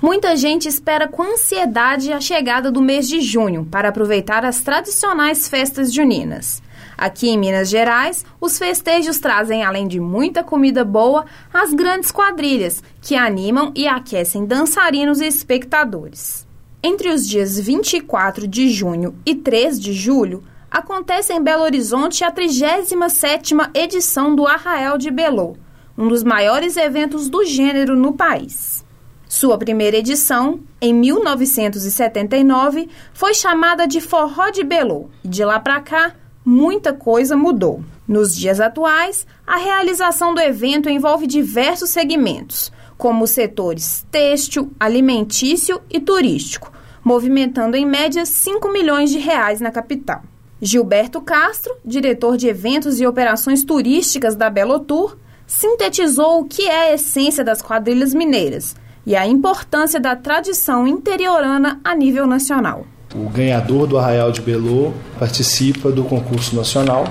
Muita 0.00 0.34
gente 0.34 0.66
espera 0.66 1.06
com 1.06 1.22
ansiedade 1.22 2.10
a 2.10 2.20
chegada 2.20 2.72
do 2.72 2.80
mês 2.80 3.06
de 3.06 3.20
junho 3.20 3.66
para 3.70 3.90
aproveitar 3.90 4.44
as 4.46 4.62
tradicionais 4.62 5.46
festas 5.46 5.92
juninas. 5.92 6.61
Aqui 7.02 7.30
em 7.30 7.36
Minas 7.36 7.68
Gerais, 7.68 8.24
os 8.40 8.56
festejos 8.56 9.18
trazem, 9.18 9.64
além 9.64 9.88
de 9.88 9.98
muita 9.98 10.44
comida 10.44 10.84
boa, 10.84 11.26
as 11.52 11.74
grandes 11.74 12.12
quadrilhas, 12.12 12.80
que 13.00 13.16
animam 13.16 13.72
e 13.74 13.88
aquecem 13.88 14.46
dançarinos 14.46 15.20
e 15.20 15.26
espectadores. 15.26 16.46
Entre 16.80 17.08
os 17.08 17.28
dias 17.28 17.58
24 17.58 18.46
de 18.46 18.70
junho 18.70 19.16
e 19.26 19.34
3 19.34 19.80
de 19.80 19.92
julho, 19.92 20.44
acontece 20.70 21.32
em 21.32 21.42
Belo 21.42 21.64
Horizonte 21.64 22.22
a 22.22 22.30
37ª 22.30 23.70
edição 23.74 24.32
do 24.32 24.46
Arrael 24.46 24.96
de 24.96 25.10
Belo, 25.10 25.56
um 25.98 26.06
dos 26.06 26.22
maiores 26.22 26.76
eventos 26.76 27.28
do 27.28 27.44
gênero 27.44 27.96
no 27.96 28.12
país. 28.12 28.84
Sua 29.28 29.58
primeira 29.58 29.96
edição, 29.96 30.60
em 30.80 30.94
1979, 30.94 32.88
foi 33.12 33.34
chamada 33.34 33.88
de 33.88 34.00
Forró 34.00 34.50
de 34.50 34.62
Belo 34.62 35.10
e 35.24 35.26
de 35.26 35.44
lá 35.44 35.58
para 35.58 35.80
cá 35.80 36.14
muita 36.44 36.92
coisa 36.92 37.36
mudou. 37.36 37.82
Nos 38.06 38.36
dias 38.36 38.60
atuais, 38.60 39.26
a 39.46 39.56
realização 39.56 40.34
do 40.34 40.40
evento 40.40 40.88
envolve 40.88 41.26
diversos 41.26 41.90
segmentos, 41.90 42.72
como 42.98 43.24
os 43.24 43.30
setores 43.30 44.06
têxtil, 44.10 44.72
alimentício 44.78 45.80
e 45.90 46.00
turístico, 46.00 46.72
movimentando 47.02 47.76
em 47.76 47.86
média 47.86 48.24
5 48.24 48.70
milhões 48.72 49.10
de 49.10 49.18
reais 49.18 49.60
na 49.60 49.70
capital. 49.70 50.22
Gilberto 50.60 51.20
Castro, 51.20 51.74
diretor 51.84 52.36
de 52.36 52.46
eventos 52.46 53.00
e 53.00 53.06
operações 53.06 53.64
turísticas 53.64 54.36
da 54.36 54.48
Belotour, 54.48 55.16
sintetizou 55.46 56.40
o 56.40 56.44
que 56.44 56.62
é 56.68 56.90
a 56.90 56.94
essência 56.94 57.42
das 57.42 57.60
quadrilhas 57.60 58.14
mineiras 58.14 58.76
e 59.04 59.16
a 59.16 59.26
importância 59.26 59.98
da 59.98 60.14
tradição 60.14 60.86
interiorana 60.86 61.80
a 61.82 61.94
nível 61.94 62.26
nacional. 62.26 62.86
O 63.14 63.28
ganhador 63.28 63.86
do 63.86 63.98
Arraial 63.98 64.32
de 64.32 64.40
Belo 64.40 64.94
participa 65.18 65.90
do 65.90 66.02
concurso 66.02 66.56
nacional, 66.56 67.04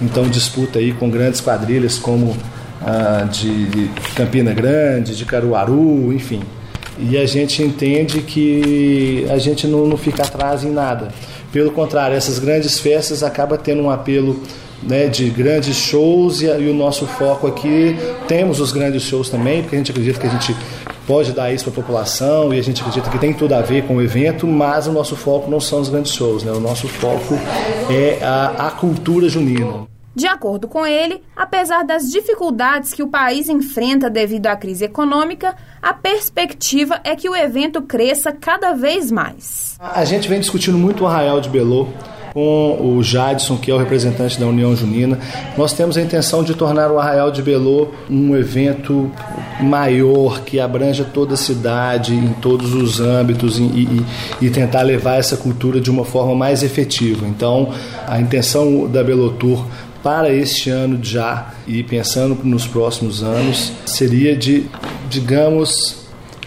então 0.00 0.26
disputa 0.28 0.78
aí 0.78 0.92
com 0.92 1.10
grandes 1.10 1.40
quadrilhas 1.40 1.98
como 1.98 2.34
a 2.80 3.24
de 3.24 3.90
Campina 4.14 4.52
Grande, 4.52 5.14
de 5.14 5.24
Caruaru, 5.24 6.12
enfim. 6.12 6.40
E 6.98 7.16
a 7.16 7.26
gente 7.26 7.62
entende 7.62 8.20
que 8.20 9.26
a 9.30 9.38
gente 9.38 9.66
não, 9.66 9.86
não 9.86 9.96
fica 9.96 10.22
atrás 10.22 10.64
em 10.64 10.70
nada. 10.70 11.08
Pelo 11.52 11.70
contrário, 11.70 12.16
essas 12.16 12.38
grandes 12.38 12.78
festas 12.78 13.22
acabam 13.22 13.58
tendo 13.58 13.82
um 13.82 13.90
apelo 13.90 14.40
né, 14.82 15.06
de 15.06 15.28
grandes 15.30 15.76
shows 15.76 16.42
e, 16.42 16.46
e, 16.46 16.68
o 16.68 16.74
nosso 16.74 17.06
foco 17.06 17.46
aqui 17.46 17.96
temos 18.26 18.60
os 18.60 18.72
grandes 18.72 19.02
shows 19.02 19.28
também, 19.28 19.62
porque 19.62 19.76
a 19.76 19.78
gente 19.78 19.90
acredita 19.90 20.18
que 20.18 20.26
a 20.26 20.30
gente 20.30 20.56
pode 21.12 21.34
dar 21.34 21.52
isso 21.52 21.64
para 21.64 21.72
a 21.74 21.84
população 21.84 22.54
e 22.54 22.58
a 22.58 22.62
gente 22.62 22.80
acredita 22.80 23.10
que 23.10 23.18
tem 23.18 23.34
tudo 23.34 23.54
a 23.54 23.60
ver 23.60 23.86
com 23.86 23.96
o 23.96 24.00
evento, 24.00 24.46
mas 24.46 24.86
o 24.86 24.92
nosso 24.92 25.14
foco 25.14 25.50
não 25.50 25.60
são 25.60 25.82
os 25.82 25.90
grandes 25.90 26.14
shows, 26.14 26.42
né? 26.42 26.50
o 26.50 26.58
nosso 26.58 26.88
foco 26.88 27.34
é 27.90 28.18
a, 28.24 28.68
a 28.68 28.70
cultura 28.70 29.28
junina. 29.28 29.86
De 30.16 30.26
acordo 30.26 30.66
com 30.66 30.86
ele, 30.86 31.22
apesar 31.36 31.84
das 31.84 32.10
dificuldades 32.10 32.94
que 32.94 33.02
o 33.02 33.08
país 33.08 33.50
enfrenta 33.50 34.08
devido 34.08 34.46
à 34.46 34.56
crise 34.56 34.86
econômica, 34.86 35.54
a 35.82 35.92
perspectiva 35.92 36.98
é 37.04 37.14
que 37.14 37.28
o 37.28 37.36
evento 37.36 37.82
cresça 37.82 38.32
cada 38.32 38.72
vez 38.72 39.10
mais. 39.10 39.76
A 39.78 40.06
gente 40.06 40.30
vem 40.30 40.40
discutindo 40.40 40.78
muito 40.78 41.04
o 41.04 41.06
Arraial 41.06 41.42
de 41.42 41.50
Belô 41.50 41.88
com 42.32 42.78
o 42.80 43.02
Jadson, 43.02 43.56
que 43.56 43.70
é 43.70 43.74
o 43.74 43.78
representante 43.78 44.40
da 44.40 44.46
União 44.46 44.74
Junina. 44.74 45.18
Nós 45.56 45.72
temos 45.72 45.96
a 45.96 46.02
intenção 46.02 46.42
de 46.42 46.54
tornar 46.54 46.90
o 46.90 46.98
Arraial 46.98 47.30
de 47.30 47.42
Belô 47.42 47.88
um 48.08 48.34
evento 48.36 49.10
maior, 49.60 50.40
que 50.40 50.58
abranja 50.58 51.04
toda 51.04 51.34
a 51.34 51.36
cidade, 51.36 52.14
em 52.14 52.32
todos 52.34 52.74
os 52.74 53.00
âmbitos, 53.00 53.58
e, 53.58 53.62
e, 53.62 54.06
e 54.40 54.50
tentar 54.50 54.82
levar 54.82 55.16
essa 55.16 55.36
cultura 55.36 55.80
de 55.80 55.90
uma 55.90 56.04
forma 56.04 56.34
mais 56.34 56.62
efetiva. 56.62 57.26
Então, 57.26 57.72
a 58.06 58.20
intenção 58.20 58.86
da 58.86 59.04
Belotour 59.04 59.66
para 60.02 60.32
este 60.32 60.68
ano 60.70 60.98
já 61.02 61.52
e 61.66 61.82
pensando 61.82 62.36
nos 62.42 62.66
próximos 62.66 63.22
anos 63.22 63.72
seria 63.86 64.36
de, 64.36 64.66
digamos, 65.08 66.01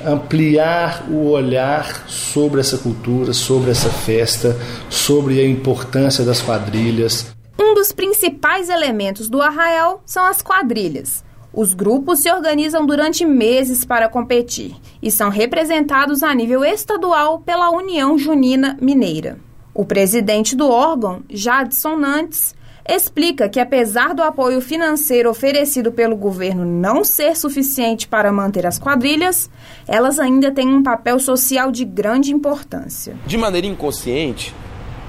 ampliar 0.05 1.05
o 1.09 1.29
olhar 1.29 2.07
sobre 2.07 2.59
essa 2.61 2.77
cultura, 2.77 3.33
sobre 3.33 3.71
essa 3.71 3.89
festa, 3.89 4.55
sobre 4.89 5.39
a 5.39 5.47
importância 5.47 6.23
das 6.23 6.41
quadrilhas. 6.41 7.33
Um 7.59 7.73
dos 7.73 7.91
principais 7.91 8.69
elementos 8.69 9.29
do 9.29 9.41
arraial 9.41 10.01
são 10.05 10.25
as 10.25 10.41
quadrilhas. 10.41 11.23
Os 11.53 11.73
grupos 11.73 12.19
se 12.19 12.31
organizam 12.31 12.85
durante 12.85 13.25
meses 13.25 13.85
para 13.85 14.09
competir 14.09 14.75
e 15.01 15.09
são 15.09 15.29
representados 15.29 16.21
a 16.21 16.33
nível 16.33 16.65
estadual 16.65 17.39
pela 17.39 17.69
União 17.69 18.17
Junina 18.17 18.77
Mineira. 18.81 19.39
O 19.73 19.85
presidente 19.85 20.55
do 20.55 20.69
órgão, 20.69 21.21
Jadson 21.29 21.97
Nantes, 21.97 22.54
explica 22.87 23.49
que, 23.49 23.59
apesar 23.59 24.13
do 24.13 24.21
apoio 24.21 24.61
financeiro 24.61 25.29
oferecido 25.29 25.91
pelo 25.91 26.15
governo 26.15 26.63
não 26.63 27.03
ser 27.03 27.35
suficiente 27.35 28.07
para 28.07 28.31
manter 28.31 28.65
as 28.65 28.77
quadrilhas, 28.77 29.49
elas 29.87 30.19
ainda 30.19 30.51
têm 30.51 30.67
um 30.67 30.83
papel 30.83 31.19
social 31.19 31.71
de 31.71 31.83
grande 31.83 32.31
importância. 32.31 33.17
De 33.25 33.37
maneira 33.37 33.65
inconsciente, 33.65 34.53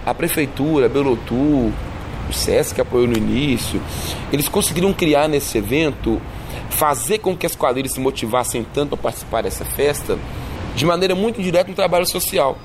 a 0.07 0.15
prefeitura, 0.15 0.89
Belotu, 0.89 1.35
o 1.35 2.33
SESC 2.33 2.75
que 2.75 2.81
apoiou 2.81 3.07
no 3.07 3.17
início, 3.17 3.81
eles 4.33 4.49
conseguiram 4.49 4.93
criar 4.93 5.29
nesse 5.29 5.59
evento, 5.59 6.21
fazer 6.71 7.19
com 7.19 7.37
que 7.37 7.45
as 7.45 7.55
quadrilhas 7.55 7.93
se 7.93 8.01
motivassem 8.01 8.67
tanto 8.73 8.95
a 8.95 8.99
participar 8.99 9.43
dessa 9.43 9.65
festa, 9.65 10.19
de 10.75 10.87
maneira 10.87 11.15
muito 11.15 11.43
direta 11.43 11.69
no 11.69 11.75
trabalho 11.75 12.07
social 12.07 12.59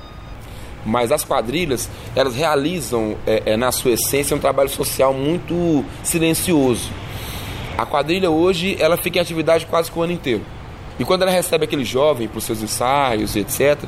mas 0.84 1.12
as 1.12 1.24
quadrilhas 1.24 1.88
elas 2.14 2.34
realizam 2.34 3.16
é, 3.26 3.42
é, 3.46 3.56
na 3.56 3.70
sua 3.72 3.92
essência 3.92 4.36
um 4.36 4.40
trabalho 4.40 4.68
social 4.68 5.14
muito 5.14 5.84
silencioso. 6.02 6.90
A 7.76 7.86
quadrilha 7.86 8.30
hoje 8.30 8.76
ela 8.78 8.96
fica 8.96 9.18
em 9.18 9.22
atividade 9.22 9.66
quase 9.66 9.90
que 9.90 9.98
o 9.98 10.02
ano 10.02 10.12
inteiro. 10.12 10.42
E 10.98 11.04
quando 11.04 11.22
ela 11.22 11.30
recebe 11.30 11.64
aquele 11.64 11.84
jovem 11.84 12.28
para 12.28 12.38
os 12.38 12.44
seus 12.44 12.62
ensaios 12.62 13.34
etc., 13.34 13.78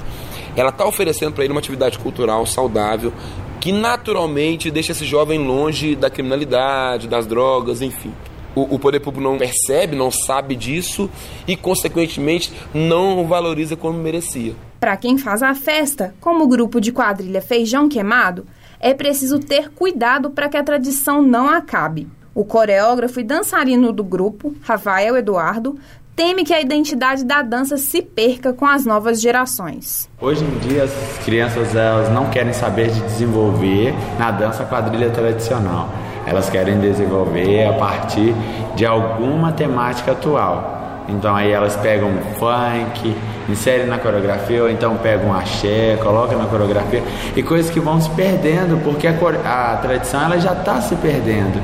ela 0.56 0.70
está 0.70 0.86
oferecendo 0.86 1.32
para 1.32 1.44
ele 1.44 1.52
uma 1.52 1.60
atividade 1.60 1.98
cultural 1.98 2.46
saudável 2.46 3.12
que 3.60 3.72
naturalmente 3.72 4.70
deixa 4.70 4.92
esse 4.92 5.06
jovem 5.06 5.38
longe 5.38 5.96
da 5.96 6.10
criminalidade, 6.10 7.08
das 7.08 7.26
drogas, 7.26 7.80
enfim. 7.80 8.12
O, 8.54 8.74
o 8.74 8.78
poder 8.78 9.00
público 9.00 9.26
não 9.26 9.38
percebe, 9.38 9.96
não 9.96 10.10
sabe 10.10 10.54
disso 10.54 11.08
e, 11.48 11.56
consequentemente, 11.56 12.52
não 12.74 13.26
valoriza 13.26 13.74
como 13.74 13.98
merecia. 13.98 14.54
Para 14.84 14.98
quem 14.98 15.16
faz 15.16 15.42
a 15.42 15.54
festa, 15.54 16.14
como 16.20 16.44
o 16.44 16.46
grupo 16.46 16.78
de 16.78 16.92
quadrilha 16.92 17.40
Feijão 17.40 17.88
Queimado, 17.88 18.46
é 18.78 18.92
preciso 18.92 19.38
ter 19.38 19.70
cuidado 19.70 20.28
para 20.28 20.46
que 20.46 20.58
a 20.58 20.62
tradição 20.62 21.22
não 21.22 21.48
acabe. 21.48 22.06
O 22.34 22.44
coreógrafo 22.44 23.18
e 23.18 23.24
dançarino 23.24 23.94
do 23.94 24.04
grupo, 24.04 24.54
Rafael 24.60 25.16
Eduardo, 25.16 25.78
teme 26.14 26.44
que 26.44 26.52
a 26.52 26.60
identidade 26.60 27.24
da 27.24 27.40
dança 27.40 27.78
se 27.78 28.02
perca 28.02 28.52
com 28.52 28.66
as 28.66 28.84
novas 28.84 29.22
gerações. 29.22 30.06
Hoje 30.20 30.44
em 30.44 30.58
dia 30.58 30.84
as 30.84 31.24
crianças 31.24 31.74
elas 31.74 32.10
não 32.10 32.28
querem 32.28 32.52
saber 32.52 32.90
de 32.90 33.00
desenvolver 33.04 33.94
na 34.18 34.32
dança 34.32 34.66
quadrilha 34.66 35.08
tradicional. 35.08 35.88
Elas 36.26 36.50
querem 36.50 36.78
desenvolver 36.78 37.68
a 37.68 37.72
partir 37.72 38.34
de 38.76 38.84
alguma 38.84 39.50
temática 39.50 40.12
atual. 40.12 40.83
Então 41.08 41.34
aí 41.34 41.50
elas 41.50 41.76
pegam 41.76 42.10
funk, 42.38 43.14
inserem 43.48 43.86
na 43.86 43.98
coreografia, 43.98 44.62
ou 44.62 44.70
então 44.70 44.96
pegam 44.96 45.32
axé, 45.32 45.98
colocam 46.02 46.38
na 46.38 46.46
coreografia, 46.46 47.02
e 47.36 47.42
coisas 47.42 47.70
que 47.70 47.80
vão 47.80 48.00
se 48.00 48.10
perdendo, 48.10 48.82
porque 48.82 49.06
a, 49.06 49.72
a 49.72 49.76
tradição 49.76 50.22
ela 50.22 50.38
já 50.38 50.52
está 50.52 50.80
se 50.80 50.96
perdendo. 50.96 51.62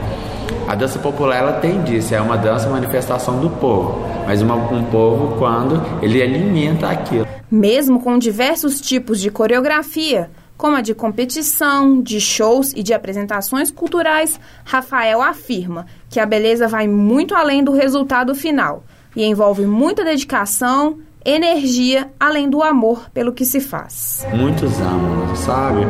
A 0.68 0.74
dança 0.74 0.98
popular 0.98 1.36
ela 1.36 1.52
tem 1.54 1.82
disso, 1.82 2.14
é 2.14 2.20
uma 2.20 2.36
dança 2.36 2.68
manifestação 2.68 3.40
do 3.40 3.50
povo, 3.50 4.06
mas 4.26 4.42
uma, 4.42 4.54
um 4.54 4.84
povo 4.84 5.36
quando 5.38 5.82
ele 6.02 6.22
alimenta 6.22 6.88
aquilo. 6.88 7.26
Mesmo 7.50 8.00
com 8.00 8.18
diversos 8.18 8.80
tipos 8.80 9.20
de 9.20 9.30
coreografia, 9.30 10.30
como 10.56 10.76
a 10.76 10.82
de 10.82 10.94
competição, 10.94 12.00
de 12.00 12.20
shows 12.20 12.72
e 12.76 12.82
de 12.82 12.92
apresentações 12.92 13.70
culturais, 13.70 14.38
Rafael 14.64 15.22
afirma 15.22 15.86
que 16.08 16.20
a 16.20 16.26
beleza 16.26 16.68
vai 16.68 16.86
muito 16.86 17.34
além 17.34 17.64
do 17.64 17.72
resultado 17.72 18.34
final 18.34 18.84
e 19.14 19.24
envolve 19.24 19.66
muita 19.66 20.04
dedicação, 20.04 20.98
energia, 21.24 22.10
além 22.18 22.48
do 22.48 22.62
amor 22.62 23.10
pelo 23.12 23.32
que 23.32 23.44
se 23.44 23.60
faz. 23.60 24.26
Muitos 24.32 24.80
amam, 24.80 25.34
sabe? 25.36 25.86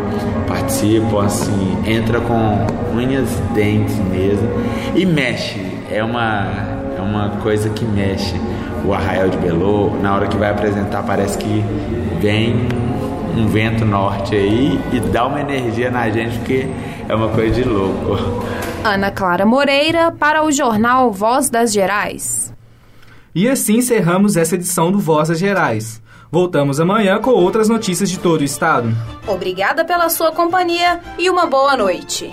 Participam 0.46 1.24
assim, 1.24 1.78
entra 1.86 2.20
com 2.20 2.66
unhas 2.94 3.28
e 3.38 3.42
dentes 3.54 3.96
mesmo 3.96 4.48
e 4.94 5.06
mexe. 5.06 5.60
É 5.90 6.02
uma 6.02 6.80
é 6.96 7.00
uma 7.00 7.30
coisa 7.42 7.70
que 7.70 7.84
mexe. 7.84 8.34
O 8.84 8.94
Arraial 8.94 9.28
de 9.28 9.36
Belô, 9.36 9.90
na 10.00 10.14
hora 10.14 10.26
que 10.26 10.36
vai 10.36 10.50
apresentar, 10.50 11.02
parece 11.02 11.36
que 11.36 11.64
vem 12.20 12.68
um 13.36 13.46
vento 13.46 13.84
norte 13.84 14.34
aí 14.34 14.80
e 14.92 15.00
dá 15.00 15.26
uma 15.26 15.40
energia 15.40 15.90
na 15.90 16.08
gente 16.10 16.38
porque 16.38 16.66
é 17.08 17.14
uma 17.14 17.28
coisa 17.28 17.54
de 17.54 17.68
louco. 17.68 18.16
Ana 18.82 19.10
Clara 19.10 19.44
Moreira 19.44 20.10
para 20.10 20.44
o 20.44 20.50
jornal 20.50 21.12
Voz 21.12 21.50
das 21.50 21.72
Gerais. 21.72 22.52
E 23.34 23.48
assim 23.48 23.76
encerramos 23.76 24.36
essa 24.36 24.56
edição 24.56 24.90
do 24.90 24.98
Vozes 24.98 25.38
Gerais. 25.38 26.02
Voltamos 26.32 26.80
amanhã 26.80 27.20
com 27.20 27.30
outras 27.30 27.68
notícias 27.68 28.10
de 28.10 28.18
todo 28.18 28.40
o 28.40 28.44
estado. 28.44 28.88
Obrigada 29.26 29.84
pela 29.84 30.08
sua 30.08 30.32
companhia 30.32 31.00
e 31.18 31.28
uma 31.28 31.46
boa 31.46 31.76
noite. 31.76 32.32